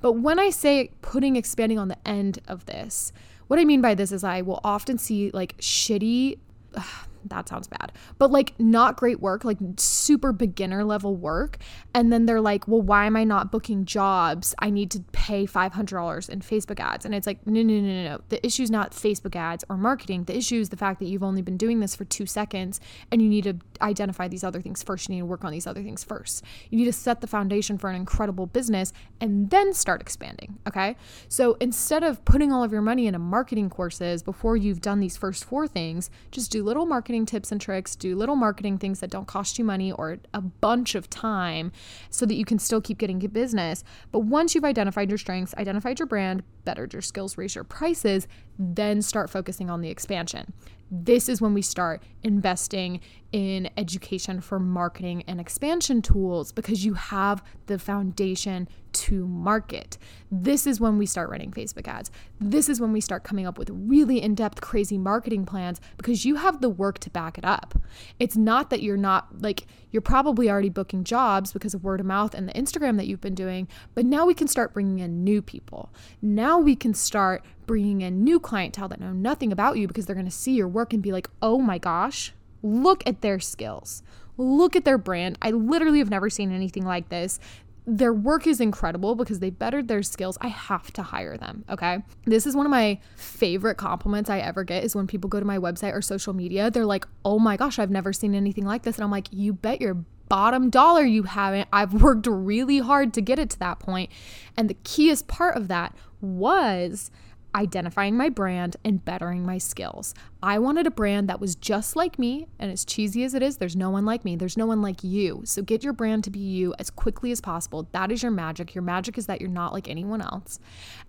But 0.00 0.12
when 0.12 0.38
I 0.38 0.50
say 0.50 0.92
putting 1.02 1.36
expanding 1.36 1.78
on 1.78 1.88
the 1.88 1.98
end 2.06 2.38
of 2.46 2.66
this, 2.66 3.12
what 3.48 3.58
I 3.58 3.64
mean 3.64 3.80
by 3.80 3.94
this 3.94 4.12
is 4.12 4.22
I 4.22 4.42
will 4.42 4.60
often 4.62 4.98
see 4.98 5.30
like 5.32 5.56
shitty. 5.58 6.38
Ugh, 6.76 6.84
that 7.30 7.48
sounds 7.48 7.66
bad, 7.68 7.92
but 8.18 8.30
like 8.30 8.58
not 8.58 8.96
great 8.96 9.20
work, 9.20 9.44
like 9.44 9.58
super 9.76 10.32
beginner 10.32 10.84
level 10.84 11.16
work. 11.16 11.58
And 11.94 12.12
then 12.12 12.26
they're 12.26 12.40
like, 12.40 12.66
well, 12.68 12.82
why 12.82 13.06
am 13.06 13.16
I 13.16 13.24
not 13.24 13.52
booking 13.52 13.84
jobs? 13.84 14.54
I 14.58 14.70
need 14.70 14.90
to 14.92 15.00
pay 15.12 15.46
$500 15.46 16.28
in 16.28 16.40
Facebook 16.40 16.80
ads. 16.80 17.04
And 17.04 17.14
it's 17.14 17.26
like, 17.26 17.46
no, 17.46 17.62
no, 17.62 17.74
no, 17.74 17.80
no, 17.80 18.04
no. 18.04 18.20
The 18.28 18.44
issue 18.44 18.62
is 18.62 18.70
not 18.70 18.92
Facebook 18.92 19.36
ads 19.36 19.64
or 19.68 19.76
marketing. 19.76 20.24
The 20.24 20.36
issue 20.36 20.60
is 20.60 20.70
the 20.70 20.76
fact 20.76 21.00
that 21.00 21.06
you've 21.06 21.22
only 21.22 21.42
been 21.42 21.56
doing 21.56 21.80
this 21.80 21.94
for 21.94 22.04
two 22.04 22.26
seconds 22.26 22.80
and 23.10 23.22
you 23.22 23.28
need 23.28 23.44
to 23.44 23.56
identify 23.80 24.28
these 24.28 24.44
other 24.44 24.60
things 24.60 24.82
first. 24.82 25.08
You 25.08 25.16
need 25.16 25.20
to 25.20 25.26
work 25.26 25.44
on 25.44 25.52
these 25.52 25.66
other 25.66 25.82
things 25.82 26.02
first. 26.02 26.44
You 26.70 26.78
need 26.78 26.86
to 26.86 26.92
set 26.92 27.20
the 27.20 27.26
foundation 27.26 27.78
for 27.78 27.90
an 27.90 27.96
incredible 27.96 28.46
business 28.46 28.92
and 29.20 29.50
then 29.50 29.72
start 29.72 30.00
expanding. 30.00 30.58
Okay. 30.66 30.96
So 31.28 31.56
instead 31.60 32.02
of 32.02 32.24
putting 32.24 32.52
all 32.52 32.64
of 32.64 32.72
your 32.72 32.82
money 32.82 33.06
into 33.06 33.18
marketing 33.18 33.70
courses 33.70 34.22
before 34.22 34.56
you've 34.56 34.80
done 34.80 35.00
these 35.00 35.16
first 35.16 35.44
four 35.44 35.66
things, 35.68 36.10
just 36.30 36.50
do 36.50 36.62
little 36.62 36.86
marketing 36.86 37.13
marketing 37.14 37.26
tips 37.26 37.52
and 37.52 37.60
tricks, 37.60 37.94
do 37.94 38.16
little 38.16 38.34
marketing 38.34 38.76
things 38.76 38.98
that 38.98 39.08
don't 39.08 39.28
cost 39.28 39.56
you 39.56 39.64
money 39.64 39.92
or 39.92 40.18
a 40.32 40.40
bunch 40.40 40.96
of 40.96 41.08
time 41.08 41.70
so 42.10 42.26
that 42.26 42.34
you 42.34 42.44
can 42.44 42.58
still 42.58 42.80
keep 42.80 42.98
getting 42.98 43.20
business. 43.20 43.84
But 44.10 44.20
once 44.20 44.52
you've 44.52 44.64
identified 44.64 45.08
your 45.10 45.18
strengths, 45.18 45.54
identified 45.54 46.00
your 46.00 46.06
brand, 46.06 46.42
bettered 46.64 46.92
your 46.92 47.02
skills, 47.02 47.38
raised 47.38 47.54
your 47.54 47.62
prices, 47.62 48.26
then 48.58 49.00
start 49.00 49.30
focusing 49.30 49.70
on 49.70 49.80
the 49.80 49.90
expansion. 49.90 50.52
This 50.90 51.28
is 51.28 51.40
when 51.40 51.54
we 51.54 51.62
start 51.62 52.02
investing 52.24 53.00
in 53.30 53.70
education 53.76 54.40
for 54.40 54.58
marketing 54.58 55.22
and 55.28 55.40
expansion 55.40 56.02
tools 56.02 56.50
because 56.50 56.84
you 56.84 56.94
have 56.94 57.44
the 57.66 57.78
foundation 57.78 58.68
to 58.94 59.26
market. 59.26 59.98
This 60.30 60.66
is 60.66 60.80
when 60.80 60.98
we 60.98 61.06
start 61.06 61.30
running 61.30 61.50
Facebook 61.50 61.86
ads. 61.86 62.10
This 62.40 62.68
is 62.68 62.80
when 62.80 62.92
we 62.92 63.00
start 63.00 63.24
coming 63.24 63.46
up 63.46 63.58
with 63.58 63.70
really 63.70 64.22
in 64.22 64.34
depth, 64.34 64.60
crazy 64.60 64.98
marketing 64.98 65.44
plans 65.44 65.80
because 65.96 66.24
you 66.24 66.36
have 66.36 66.60
the 66.60 66.68
work 66.68 66.98
to 67.00 67.10
back 67.10 67.36
it 67.38 67.44
up. 67.44 67.78
It's 68.18 68.36
not 68.36 68.70
that 68.70 68.82
you're 68.82 68.96
not 68.96 69.42
like, 69.42 69.66
you're 69.90 70.02
probably 70.02 70.50
already 70.50 70.68
booking 70.68 71.04
jobs 71.04 71.52
because 71.52 71.74
of 71.74 71.84
word 71.84 72.00
of 72.00 72.06
mouth 72.06 72.34
and 72.34 72.48
the 72.48 72.52
Instagram 72.52 72.96
that 72.96 73.06
you've 73.06 73.20
been 73.20 73.34
doing, 73.34 73.68
but 73.94 74.06
now 74.06 74.26
we 74.26 74.34
can 74.34 74.48
start 74.48 74.72
bringing 74.72 74.98
in 74.98 75.24
new 75.24 75.42
people. 75.42 75.92
Now 76.22 76.58
we 76.58 76.76
can 76.76 76.94
start 76.94 77.44
bringing 77.66 78.00
in 78.00 78.24
new 78.24 78.40
clientele 78.40 78.88
that 78.88 79.00
know 79.00 79.12
nothing 79.12 79.52
about 79.52 79.76
you 79.78 79.88
because 79.88 80.06
they're 80.06 80.14
going 80.14 80.26
to 80.26 80.30
see 80.30 80.52
your 80.52 80.68
work 80.68 80.92
and 80.92 81.02
be 81.02 81.12
like, 81.12 81.28
oh 81.42 81.58
my 81.58 81.78
gosh, 81.78 82.32
look 82.62 83.02
at 83.06 83.20
their 83.20 83.40
skills. 83.40 84.02
Look 84.36 84.74
at 84.74 84.84
their 84.84 84.98
brand. 84.98 85.38
I 85.42 85.52
literally 85.52 86.00
have 86.00 86.10
never 86.10 86.28
seen 86.28 86.52
anything 86.52 86.84
like 86.84 87.08
this. 87.08 87.38
Their 87.86 88.14
work 88.14 88.46
is 88.46 88.60
incredible 88.60 89.14
because 89.14 89.40
they 89.40 89.50
bettered 89.50 89.88
their 89.88 90.02
skills. 90.02 90.38
I 90.40 90.48
have 90.48 90.90
to 90.94 91.02
hire 91.02 91.36
them. 91.36 91.64
Okay. 91.68 92.02
This 92.24 92.46
is 92.46 92.56
one 92.56 92.64
of 92.64 92.70
my 92.70 92.98
favorite 93.16 93.76
compliments 93.76 94.30
I 94.30 94.38
ever 94.38 94.64
get 94.64 94.84
is 94.84 94.96
when 94.96 95.06
people 95.06 95.28
go 95.28 95.38
to 95.38 95.46
my 95.46 95.58
website 95.58 95.92
or 95.92 96.00
social 96.00 96.32
media. 96.32 96.70
They're 96.70 96.86
like, 96.86 97.06
oh 97.24 97.38
my 97.38 97.56
gosh, 97.56 97.78
I've 97.78 97.90
never 97.90 98.12
seen 98.12 98.34
anything 98.34 98.64
like 98.64 98.82
this. 98.84 98.96
And 98.96 99.04
I'm 99.04 99.10
like, 99.10 99.28
you 99.30 99.52
bet 99.52 99.80
your 99.80 100.04
bottom 100.28 100.70
dollar 100.70 101.04
you 101.04 101.24
haven't. 101.24 101.68
I've 101.72 102.02
worked 102.02 102.26
really 102.26 102.78
hard 102.78 103.12
to 103.14 103.20
get 103.20 103.38
it 103.38 103.50
to 103.50 103.58
that 103.58 103.78
point. 103.78 104.10
And 104.56 104.70
the 104.70 104.76
keyest 104.84 105.28
part 105.28 105.56
of 105.56 105.68
that 105.68 105.94
was 106.20 107.10
identifying 107.54 108.16
my 108.16 108.28
brand 108.28 108.76
and 108.84 109.04
bettering 109.04 109.44
my 109.44 109.58
skills. 109.58 110.14
I 110.42 110.58
wanted 110.58 110.86
a 110.86 110.90
brand 110.90 111.28
that 111.28 111.40
was 111.40 111.54
just 111.54 111.96
like 111.96 112.18
me, 112.18 112.48
and 112.58 112.70
as 112.70 112.84
cheesy 112.84 113.24
as 113.24 113.34
it 113.34 113.42
is, 113.42 113.56
there's 113.56 113.76
no 113.76 113.90
one 113.90 114.04
like 114.04 114.24
me. 114.24 114.36
There's 114.36 114.56
no 114.56 114.66
one 114.66 114.82
like 114.82 115.02
you. 115.02 115.42
So 115.44 115.62
get 115.62 115.82
your 115.82 115.92
brand 115.92 116.24
to 116.24 116.30
be 116.30 116.38
you 116.38 116.74
as 116.78 116.90
quickly 116.90 117.30
as 117.32 117.40
possible. 117.40 117.88
That 117.92 118.12
is 118.12 118.22
your 118.22 118.32
magic. 118.32 118.74
Your 118.74 118.82
magic 118.82 119.16
is 119.16 119.26
that 119.26 119.40
you're 119.40 119.48
not 119.48 119.72
like 119.72 119.88
anyone 119.88 120.20
else. 120.20 120.58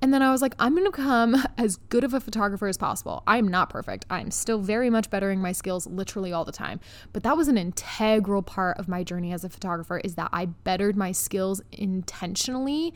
And 0.02 0.14
then 0.14 0.22
I 0.22 0.32
was 0.32 0.42
like, 0.42 0.56
I'm 0.60 0.76
to 0.76 0.84
become 0.92 1.36
as 1.58 1.78
good 1.90 2.04
of 2.04 2.14
a 2.14 2.20
photographer 2.20 2.68
as 2.68 2.78
possible. 2.78 3.24
I'm 3.28 3.48
not 3.48 3.70
perfect. 3.70 4.06
I'm 4.10 4.32
still 4.32 4.60
very 4.60 4.90
much 4.90 5.10
bettering 5.10 5.42
my 5.42 5.52
skills 5.52 5.88
literally 5.88 6.32
all 6.32 6.46
the 6.46 6.52
time. 6.52 6.80
But 7.12 7.24
that 7.24 7.36
was 7.36 7.48
an 7.48 7.58
integral 7.58 8.42
part 8.42 8.78
of 8.78 8.88
my 8.88 9.04
journey 9.04 9.34
as 9.34 9.44
a 9.44 9.50
photographer 9.50 10.00
is 10.00 10.16
that 10.16 10.30
I 10.32 10.46
bettered 10.46 10.96
my 10.96 11.12
skills 11.12 11.62
intentionally 11.72 12.94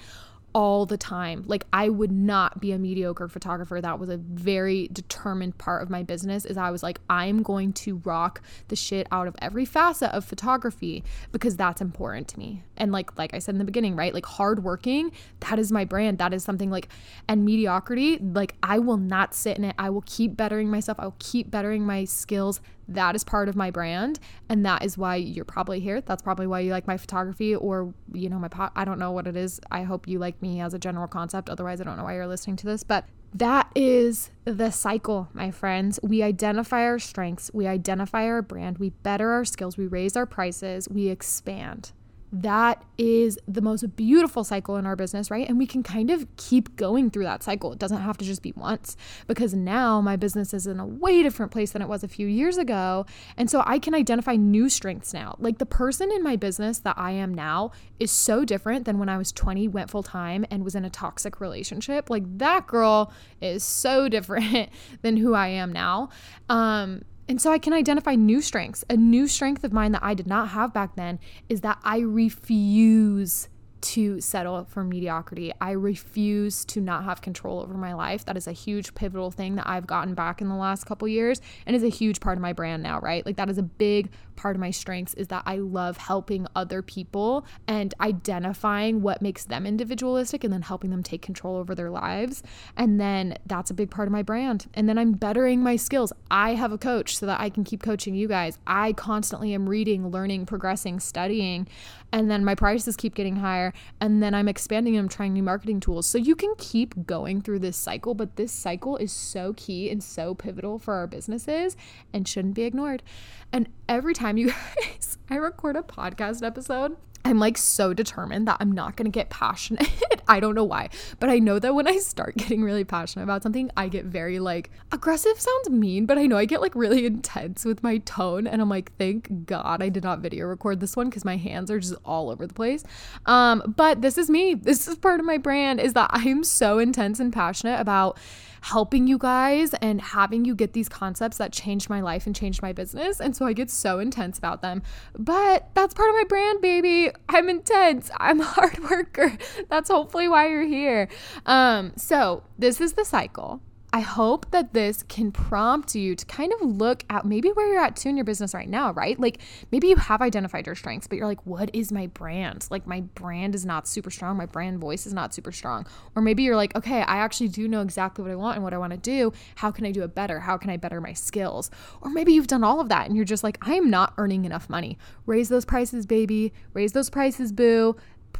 all 0.53 0.85
the 0.85 0.97
time. 0.97 1.43
Like 1.47 1.65
I 1.71 1.89
would 1.89 2.11
not 2.11 2.59
be 2.59 2.71
a 2.71 2.79
mediocre 2.79 3.27
photographer. 3.27 3.79
That 3.79 3.99
was 3.99 4.09
a 4.09 4.17
very 4.17 4.89
determined 4.91 5.57
part 5.57 5.83
of 5.83 5.89
my 5.89 6.03
business 6.03 6.45
is 6.45 6.57
I 6.57 6.71
was 6.71 6.83
like 6.83 6.99
I'm 7.09 7.43
going 7.43 7.73
to 7.73 7.97
rock 7.97 8.41
the 8.67 8.75
shit 8.75 9.07
out 9.11 9.27
of 9.27 9.35
every 9.39 9.65
facet 9.65 10.11
of 10.11 10.25
photography 10.25 11.03
because 11.31 11.55
that's 11.55 11.81
important 11.81 12.27
to 12.29 12.39
me. 12.39 12.63
And 12.77 12.91
like 12.91 13.17
like 13.17 13.33
I 13.33 13.39
said 13.39 13.55
in 13.55 13.59
the 13.59 13.65
beginning, 13.65 13.95
right? 13.95 14.13
Like 14.13 14.25
hardworking, 14.25 15.11
that 15.41 15.59
is 15.59 15.71
my 15.71 15.85
brand. 15.85 16.17
That 16.17 16.33
is 16.33 16.43
something 16.43 16.71
like 16.71 16.89
and 17.27 17.45
mediocrity, 17.45 18.17
like 18.17 18.55
I 18.63 18.79
will 18.79 18.97
not 18.97 19.33
sit 19.33 19.57
in 19.57 19.63
it. 19.63 19.75
I 19.77 19.89
will 19.89 20.03
keep 20.05 20.35
bettering 20.35 20.69
myself. 20.69 20.99
I 20.99 21.05
will 21.05 21.15
keep 21.19 21.51
bettering 21.51 21.85
my 21.85 22.05
skills 22.05 22.59
that 22.93 23.15
is 23.15 23.23
part 23.23 23.49
of 23.49 23.55
my 23.55 23.71
brand 23.71 24.19
and 24.49 24.65
that 24.65 24.83
is 24.83 24.97
why 24.97 25.15
you're 25.15 25.45
probably 25.45 25.79
here. 25.79 26.01
That's 26.01 26.21
probably 26.21 26.47
why 26.47 26.61
you 26.61 26.71
like 26.71 26.87
my 26.87 26.97
photography 26.97 27.55
or 27.55 27.93
you 28.13 28.29
know 28.29 28.39
my 28.39 28.47
pot 28.47 28.71
i 28.75 28.85
don't 28.85 28.99
know 28.99 29.11
what 29.11 29.27
it 29.27 29.35
is. 29.35 29.59
I 29.71 29.83
hope 29.83 30.07
you 30.07 30.19
like 30.19 30.41
me 30.41 30.61
as 30.61 30.73
a 30.73 30.79
general 30.79 31.07
concept. 31.07 31.49
Otherwise 31.49 31.81
i 31.81 31.83
don't 31.83 31.97
know 31.97 32.03
why 32.03 32.15
you're 32.15 32.27
listening 32.27 32.55
to 32.57 32.65
this 32.65 32.83
but 32.83 33.05
that 33.33 33.71
is 33.75 34.31
the 34.45 34.71
cycle, 34.71 35.29
my 35.33 35.51
friends. 35.51 35.99
We 36.01 36.23
identify 36.23 36.81
our 36.81 36.97
strengths, 36.97 37.51
we 37.53 37.67
identify 37.67 38.25
our 38.25 38.41
brand, 38.41 38.79
we 38.79 38.89
better 38.89 39.31
our 39.31 39.45
skills, 39.45 39.77
we 39.77 39.85
raise 39.85 40.17
our 40.17 40.25
prices, 40.25 40.89
we 40.89 41.09
expand. 41.09 41.91
That 42.31 42.83
is 42.97 43.39
the 43.47 43.61
most 43.61 43.95
beautiful 43.95 44.43
cycle 44.43 44.75
in 44.75 44.85
our 44.85 44.95
business, 44.95 45.31
right? 45.31 45.47
And 45.47 45.57
we 45.57 45.65
can 45.65 45.81
kind 45.81 46.11
of 46.11 46.27
keep 46.37 46.75
going 46.75 47.09
through 47.09 47.23
that 47.23 47.41
cycle. 47.41 47.73
It 47.73 47.79
doesn't 47.79 48.01
have 48.01 48.17
to 48.17 48.25
just 48.25 48.43
be 48.43 48.53
once 48.55 48.95
because 49.27 49.53
now 49.53 49.99
my 49.99 50.15
business 50.15 50.53
is 50.53 50.67
in 50.67 50.79
a 50.79 50.85
way 50.85 51.23
different 51.23 51.51
place 51.51 51.71
than 51.71 51.81
it 51.81 51.87
was 51.87 52.03
a 52.03 52.07
few 52.07 52.27
years 52.27 52.57
ago. 52.57 53.05
And 53.35 53.49
so 53.49 53.63
I 53.65 53.79
can 53.79 53.95
identify 53.95 54.35
new 54.35 54.69
strengths 54.69 55.13
now. 55.13 55.35
Like 55.39 55.57
the 55.57 55.65
person 55.65 56.11
in 56.11 56.21
my 56.21 56.35
business 56.35 56.79
that 56.79 56.97
I 56.97 57.11
am 57.11 57.33
now 57.33 57.71
is 57.99 58.11
so 58.11 58.45
different 58.45 58.85
than 58.85 58.99
when 58.99 59.09
I 59.09 59.17
was 59.17 59.31
20, 59.31 59.67
went 59.67 59.89
full 59.89 60.03
time, 60.03 60.45
and 60.51 60.63
was 60.63 60.75
in 60.75 60.85
a 60.85 60.89
toxic 60.89 61.41
relationship. 61.41 62.09
Like 62.09 62.23
that 62.37 62.67
girl 62.67 63.11
is 63.41 63.63
so 63.63 64.07
different 64.09 64.69
than 65.01 65.17
who 65.17 65.33
I 65.33 65.47
am 65.47 65.73
now. 65.73 66.09
Um, 66.47 67.03
and 67.29 67.39
so 67.39 67.51
I 67.51 67.59
can 67.59 67.73
identify 67.73 68.15
new 68.15 68.41
strengths. 68.41 68.83
A 68.89 68.97
new 68.97 69.27
strength 69.27 69.63
of 69.63 69.71
mine 69.71 69.91
that 69.91 70.03
I 70.03 70.15
did 70.15 70.25
not 70.25 70.49
have 70.49 70.73
back 70.73 70.95
then 70.95 71.19
is 71.47 71.61
that 71.61 71.77
I 71.83 71.99
refuse 71.99 73.47
to 73.81 74.19
settle 74.19 74.65
for 74.65 74.83
mediocrity. 74.83 75.53
I 75.61 75.71
refuse 75.71 76.65
to 76.65 76.81
not 76.81 77.03
have 77.03 77.21
control 77.21 77.61
over 77.61 77.75
my 77.75 77.93
life. 77.93 78.25
That 78.25 78.35
is 78.35 78.47
a 78.47 78.51
huge 78.51 78.93
pivotal 78.95 79.31
thing 79.31 79.55
that 79.55 79.67
I've 79.67 79.87
gotten 79.87 80.15
back 80.15 80.41
in 80.41 80.49
the 80.49 80.55
last 80.55 80.85
couple 80.85 81.07
years 81.07 81.39
and 81.65 81.75
is 81.75 81.83
a 81.83 81.89
huge 81.89 82.19
part 82.19 82.37
of 82.37 82.41
my 82.41 82.51
brand 82.51 82.83
now, 82.83 82.99
right? 82.99 83.25
Like 83.25 83.37
that 83.37 83.49
is 83.49 83.57
a 83.57 83.63
big 83.63 84.09
part 84.39 84.55
of 84.55 84.59
my 84.61 84.71
strengths 84.71 85.13
is 85.15 85.27
that 85.27 85.43
I 85.45 85.57
love 85.57 85.97
helping 85.97 86.47
other 86.55 86.81
people 86.81 87.45
and 87.67 87.93
identifying 87.99 89.01
what 89.01 89.21
makes 89.21 89.43
them 89.43 89.65
individualistic 89.67 90.45
and 90.45 90.53
then 90.53 90.61
helping 90.61 90.91
them 90.91 91.03
take 91.03 91.21
control 91.21 91.57
over 91.57 91.75
their 91.75 91.89
lives. 91.89 92.41
And 92.77 93.01
then 93.01 93.37
that's 93.45 93.69
a 93.69 93.73
big 93.73 93.91
part 93.91 94.07
of 94.07 94.13
my 94.13 94.23
brand. 94.23 94.67
And 94.73 94.87
then 94.87 94.97
I'm 94.97 95.11
bettering 95.11 95.61
my 95.61 95.75
skills. 95.75 96.13
I 96.31 96.55
have 96.55 96.71
a 96.71 96.77
coach 96.77 97.17
so 97.17 97.25
that 97.25 97.41
I 97.41 97.49
can 97.49 97.65
keep 97.65 97.83
coaching 97.83 98.15
you 98.15 98.29
guys. 98.29 98.57
I 98.65 98.93
constantly 98.93 99.53
am 99.53 99.67
reading, 99.67 100.09
learning, 100.09 100.45
progressing, 100.45 101.01
studying, 101.01 101.67
and 102.13 102.31
then 102.31 102.45
my 102.45 102.55
prices 102.55 102.95
keep 102.95 103.15
getting 103.15 103.35
higher 103.35 103.73
and 103.99 104.23
then 104.23 104.33
I'm 104.33 104.47
expanding 104.47 104.95
and 104.95 105.03
I'm 105.03 105.09
trying 105.09 105.33
new 105.33 105.43
marketing 105.43 105.81
tools. 105.81 106.07
So 106.07 106.17
you 106.17 106.35
can 106.35 106.53
keep 106.57 107.05
going 107.05 107.41
through 107.41 107.59
this 107.59 107.77
cycle, 107.77 108.13
but 108.15 108.37
this 108.37 108.53
cycle 108.53 108.95
is 108.97 109.11
so 109.11 109.53
key 109.57 109.89
and 109.89 110.01
so 110.01 110.33
pivotal 110.33 110.79
for 110.79 110.93
our 110.93 111.07
businesses 111.07 111.75
and 112.13 112.27
shouldn't 112.27 112.55
be 112.55 112.63
ignored. 112.63 113.03
And 113.51 113.69
every 113.87 114.13
time 114.13 114.37
you 114.37 114.47
guys, 114.75 115.17
I 115.29 115.35
record 115.35 115.75
a 115.75 115.81
podcast 115.81 116.45
episode, 116.45 116.97
I'm 117.25 117.37
like 117.37 117.57
so 117.57 117.93
determined 117.93 118.47
that 118.47 118.57
I'm 118.59 118.71
not 118.71 118.95
to 119.05 119.11
get 119.11 119.29
passionate. 119.29 119.89
I 120.27 120.39
don't 120.39 120.55
know 120.55 120.63
why, 120.63 120.89
but 121.19 121.29
I 121.29 121.39
know 121.39 121.59
that 121.59 121.75
when 121.75 121.87
I 121.87 121.97
start 121.97 122.37
getting 122.37 122.63
really 122.63 122.83
passionate 122.83 123.23
about 123.23 123.43
something, 123.43 123.69
I 123.75 123.87
get 123.87 124.05
very 124.05 124.39
like 124.39 124.69
aggressive 124.91 125.39
sounds 125.39 125.69
mean, 125.69 126.05
but 126.05 126.17
I 126.17 126.27
know 126.27 126.37
I 126.37 126.45
get 126.45 126.61
like 126.61 126.75
really 126.75 127.05
intense 127.05 127.65
with 127.65 127.83
my 127.83 127.97
tone 127.99 128.47
and 128.47 128.61
I'm 128.61 128.69
like 128.69 128.95
thank 128.97 129.45
God 129.45 129.83
I 129.83 129.89
did 129.89 130.03
not 130.03 130.19
video 130.19 130.45
record 130.45 130.79
this 130.79 130.95
one 130.95 131.11
cuz 131.11 131.25
my 131.25 131.35
hands 131.35 131.69
are 131.69 131.79
just 131.79 131.95
all 132.05 132.29
over 132.29 132.47
the 132.47 132.53
place. 132.53 132.83
Um 133.25 133.73
but 133.75 134.01
this 134.01 134.17
is 134.17 134.29
me. 134.29 134.53
This 134.53 134.87
is 134.87 134.95
part 134.95 135.19
of 135.19 135.25
my 135.25 135.37
brand 135.37 135.79
is 135.79 135.93
that 135.93 136.09
I'm 136.13 136.43
so 136.43 136.79
intense 136.79 137.19
and 137.19 137.33
passionate 137.33 137.79
about 137.79 138.17
helping 138.61 139.07
you 139.07 139.17
guys 139.17 139.73
and 139.75 140.01
having 140.01 140.45
you 140.45 140.55
get 140.55 140.73
these 140.73 140.89
concepts 140.89 141.37
that 141.37 141.51
changed 141.51 141.89
my 141.89 142.01
life 142.01 142.25
and 142.25 142.35
changed 142.35 142.61
my 142.61 142.73
business. 142.73 143.19
And 143.19 143.35
so 143.35 143.45
I 143.45 143.53
get 143.53 143.69
so 143.69 143.99
intense 143.99 144.37
about 144.37 144.61
them. 144.61 144.81
But 145.17 145.69
that's 145.73 145.93
part 145.93 146.09
of 146.09 146.15
my 146.15 146.25
brand, 146.25 146.61
baby. 146.61 147.11
I'm 147.27 147.49
intense. 147.49 148.11
I'm 148.17 148.41
a 148.41 148.43
hard 148.45 148.79
worker. 148.89 149.37
That's 149.69 149.89
hopefully 149.89 150.27
why 150.27 150.49
you're 150.49 150.63
here. 150.63 151.09
Um, 151.45 151.93
so 151.95 152.43
this 152.57 152.81
is 152.81 152.93
the 152.93 153.05
cycle. 153.05 153.61
I 153.91 154.01
hope 154.01 154.51
that 154.51 154.73
this 154.73 155.01
can 155.03 155.31
prompt 155.31 155.95
you 155.95 156.15
to 156.15 156.25
kind 156.27 156.53
of 156.53 156.61
look 156.61 157.03
at 157.09 157.25
maybe 157.25 157.49
where 157.49 157.67
you're 157.73 157.83
at 157.83 157.95
too 157.95 158.09
in 158.09 158.17
your 158.17 158.23
business 158.23 158.53
right 158.53 158.69
now, 158.69 158.93
right? 158.93 159.19
Like 159.19 159.39
maybe 159.71 159.87
you 159.87 159.95
have 159.95 160.21
identified 160.21 160.67
your 160.67 160.75
strengths, 160.75 161.07
but 161.07 161.17
you're 161.17 161.25
like, 161.25 161.43
what 161.47 161.71
is 161.73 161.91
my 161.91 162.05
brand? 162.05 162.67
Like 162.69 162.85
my 162.85 163.01
brand 163.01 163.55
is 163.55 163.65
not 163.65 163.87
super 163.87 164.11
strong. 164.11 164.37
My 164.37 164.45
brand 164.45 164.77
voice 164.77 165.07
is 165.07 165.13
not 165.13 165.33
super 165.33 165.51
strong. 165.51 165.87
Or 166.15 166.21
maybe 166.21 166.43
you're 166.43 166.55
like, 166.55 166.75
okay, 166.75 167.01
I 167.01 167.17
actually 167.17 167.47
do 167.47 167.67
know 167.67 167.81
exactly 167.81 168.21
what 168.21 168.31
I 168.31 168.35
want 168.35 168.57
and 168.57 168.63
what 168.63 168.75
I 168.75 168.77
want 168.77 168.91
to 168.91 168.97
do. 168.97 169.33
How 169.55 169.71
can 169.71 169.87
I 169.87 169.91
do 169.91 170.03
it 170.03 170.13
better? 170.13 170.41
How 170.41 170.55
can 170.55 170.69
I 170.69 170.77
better 170.77 171.01
my 171.01 171.13
skills? 171.13 171.71
Or 172.01 172.11
maybe 172.11 172.31
you've 172.31 172.47
done 172.47 172.63
all 172.63 172.79
of 172.79 172.89
that 172.89 173.07
and 173.07 173.15
you're 173.15 173.25
just 173.25 173.43
like, 173.43 173.57
I 173.61 173.73
am 173.73 173.89
not 173.89 174.13
earning 174.19 174.45
enough 174.45 174.69
money. 174.69 174.99
Raise 175.25 175.49
those 175.49 175.65
prices, 175.65 176.05
baby. 176.05 176.53
Raise 176.73 176.91
those 176.91 177.09
prices, 177.09 177.51
boo 177.51 177.95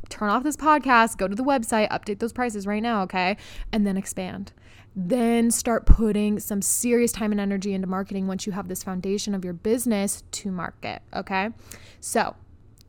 turn 0.07 0.29
off 0.29 0.43
this 0.43 0.57
podcast, 0.57 1.17
go 1.17 1.27
to 1.27 1.35
the 1.35 1.43
website, 1.43 1.87
update 1.89 2.17
those 2.17 2.33
prices 2.33 2.65
right 2.65 2.81
now, 2.81 3.03
okay? 3.03 3.37
And 3.71 3.85
then 3.85 3.95
expand 3.95 4.53
then 5.07 5.49
start 5.49 5.85
putting 5.85 6.39
some 6.39 6.61
serious 6.61 7.11
time 7.11 7.31
and 7.31 7.39
energy 7.39 7.73
into 7.73 7.87
marketing 7.87 8.27
once 8.27 8.45
you 8.45 8.51
have 8.51 8.67
this 8.67 8.83
foundation 8.83 9.33
of 9.33 9.45
your 9.45 9.53
business 9.53 10.23
to 10.31 10.51
market. 10.51 11.01
Okay. 11.13 11.49
So, 12.01 12.35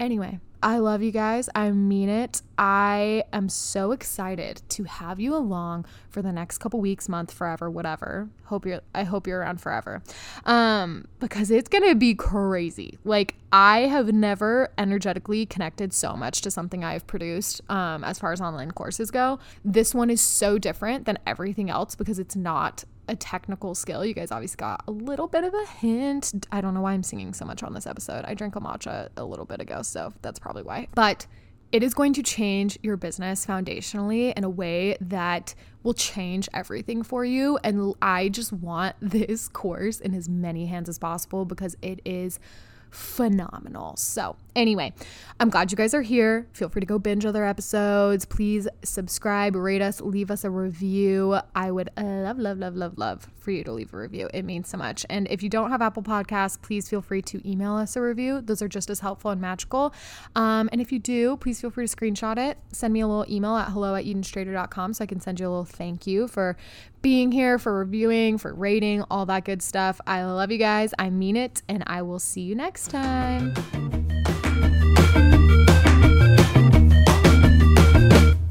anyway, 0.01 0.41
I 0.63 0.79
love 0.79 1.03
you 1.03 1.11
guys. 1.11 1.49
I 1.55 1.71
mean 1.71 2.11
it. 2.11 2.43
I 2.59 3.25
am 3.33 3.49
so 3.49 3.93
excited 3.93 4.61
to 4.71 4.85
have 4.85 5.19
you 5.19 5.35
along 5.35 5.87
for 6.11 6.21
the 6.21 6.33
next 6.33 6.59
couple 6.59 6.81
weeks, 6.81 7.09
month, 7.09 7.33
forever, 7.33 7.71
whatever. 7.71 8.29
Hope 8.45 8.67
you're 8.67 8.81
I 8.95 9.05
hope 9.05 9.27
you're 9.27 9.41
around 9.41 9.61
forever. 9.61 10.03
Um 10.45 11.07
because 11.19 11.51
it's 11.51 11.69
going 11.69 11.89
to 11.89 11.95
be 11.95 12.15
crazy. 12.15 12.99
Like 13.05 13.37
I 13.53 13.81
have 13.81 14.13
never 14.13 14.69
energetically 14.77 15.47
connected 15.47 15.95
so 15.95 16.15
much 16.15 16.43
to 16.43 16.51
something 16.51 16.85
I've 16.85 17.07
produced 17.07 17.63
um 17.71 18.05
as 18.05 18.19
far 18.19 18.33
as 18.33 18.41
online 18.43 18.73
courses 18.73 19.11
go. 19.11 19.39
This 19.65 19.95
one 19.95 20.11
is 20.11 20.21
so 20.21 20.59
different 20.59 21.07
than 21.07 21.19
everything 21.27 21.71
else 21.71 21.95
because 21.95 22.19
it's 22.19 22.37
not 22.37 22.85
a 23.11 23.17
technical 23.17 23.75
skill. 23.75 24.05
You 24.05 24.15
guys 24.15 24.31
obviously 24.31 24.57
got 24.57 24.85
a 24.87 24.93
little 24.93 25.27
bit 25.27 25.45
of 25.45 25.53
a 25.53 25.67
hint. 25.67 26.47
I 26.53 26.61
don't 26.61 26.75
know 26.75 26.81
why 26.81 26.93
I'm 26.93 27.03
singing 27.03 27.35
so 27.35 27.45
much 27.45 27.63
on 27.63 27.75
this 27.75 27.87
episode. 27.87 28.25
I 28.25 28.35
drank 28.35 28.55
a 28.57 28.61
matcha 28.61 29.09
a 29.17 29.25
little 29.25 29.45
bit 29.45 29.61
ago, 29.61 29.83
so 29.83 30.13
that's 30.23 30.39
probably 30.39 30.63
why. 30.63 30.87
But 30.95 31.27
it 31.73 31.83
is 31.83 31.93
going 31.93 32.13
to 32.15 32.23
change 32.23 32.79
your 32.83 32.97
business 32.97 33.45
foundationally 33.45 34.33
in 34.37 34.45
a 34.45 34.49
way 34.49 34.97
that 35.01 35.55
will 35.83 35.95
change 35.95 36.49
everything 36.55 37.03
for 37.03 37.25
you. 37.25 37.59
And 37.65 37.95
I 38.01 38.29
just 38.29 38.53
want 38.53 38.97
this 39.01 39.49
course 39.49 40.01
in 40.01 40.15
as 40.15 40.29
many 40.29 40.67
hands 40.67 40.89
as 40.89 40.99
possible 40.99 41.45
because 41.45 41.77
it 41.83 42.01
is 42.05 42.39
phenomenal. 42.91 43.97
So, 43.97 44.37
anyway, 44.55 44.93
I'm 45.39 45.49
glad 45.49 45.71
you 45.71 45.77
guys 45.77 45.95
are 45.95 46.03
here. 46.03 46.47
Feel 46.53 46.69
free 46.69 46.81
to 46.81 46.87
go 46.87 46.99
binge 46.99 47.25
other 47.25 47.45
episodes. 47.45 48.25
Please 48.25 48.69
subscribe, 48.85 49.57
rate 49.57 49.83
us, 49.83 50.01
leave 50.01 50.31
us 50.31 50.45
a 50.45 50.51
review. 50.51 51.39
I 51.55 51.71
would 51.71 51.91
love, 51.97 52.39
love, 52.39 52.59
love, 52.59 52.77
love, 52.77 52.99
love 52.99 53.29
for 53.39 53.51
you 53.51 53.65
to 53.65 53.73
leave 53.73 53.93
a 53.95 53.97
review. 53.97 54.29
It 54.35 54.45
means 54.45 54.69
so 54.69 54.77
much. 54.79 55.07
And 55.09 55.27
if 55.31 55.43
you 55.43 55.49
don't 55.49 55.71
have 55.71 55.83
Apple 55.83 56.03
Podcasts, 56.03 56.61
please 56.61 56.89
feel 56.89 57.01
free 57.01 57.23
to 57.23 57.51
email 57.51 57.75
us 57.75 57.97
a 57.97 58.03
review. 58.03 58.41
Those 58.41 58.63
are 58.63 58.69
just 58.69 58.91
as 58.91 59.01
helpful 59.01 59.31
and 59.31 59.41
magical. 59.41 59.95
Um, 60.37 60.69
and 60.73 60.81
if 60.81 60.93
you 60.93 60.99
do, 60.99 61.37
please 61.39 61.61
feel 61.61 61.71
free 61.71 61.87
to 61.87 61.97
screenshot 61.97 62.39
it. 62.39 62.59
Send 62.73 62.93
me 62.93 63.01
a 63.01 63.07
little 63.07 63.27
email 63.33 63.57
at 63.57 63.71
hello 63.71 63.95
at 63.95 64.05
edenstrader.com 64.05 64.95
so 64.95 65.05
I 65.05 65.07
can 65.07 65.21
send 65.21 65.41
you 65.41 65.49
a 65.49 65.51
little 65.51 65.65
thank 65.65 66.07
you 66.07 66.29
for 66.29 66.57
being 67.03 67.33
here, 67.33 67.59
for 67.59 67.79
reviewing, 67.79 68.39
for 68.39 68.53
rating, 68.53 69.03
all 69.11 69.27
that 69.27 69.45
good 69.45 69.63
stuff. 69.63 70.01
I 70.07 70.25
love 70.25 70.51
you 70.51 70.59
guys. 70.59 70.93
I 70.99 71.11
mean 71.11 71.37
it. 71.37 71.63
And 71.69 71.83
I 71.87 72.03
will 72.03 72.19
see 72.19 72.43
you 72.43 72.55
next 72.55 72.89
time. 72.89 73.55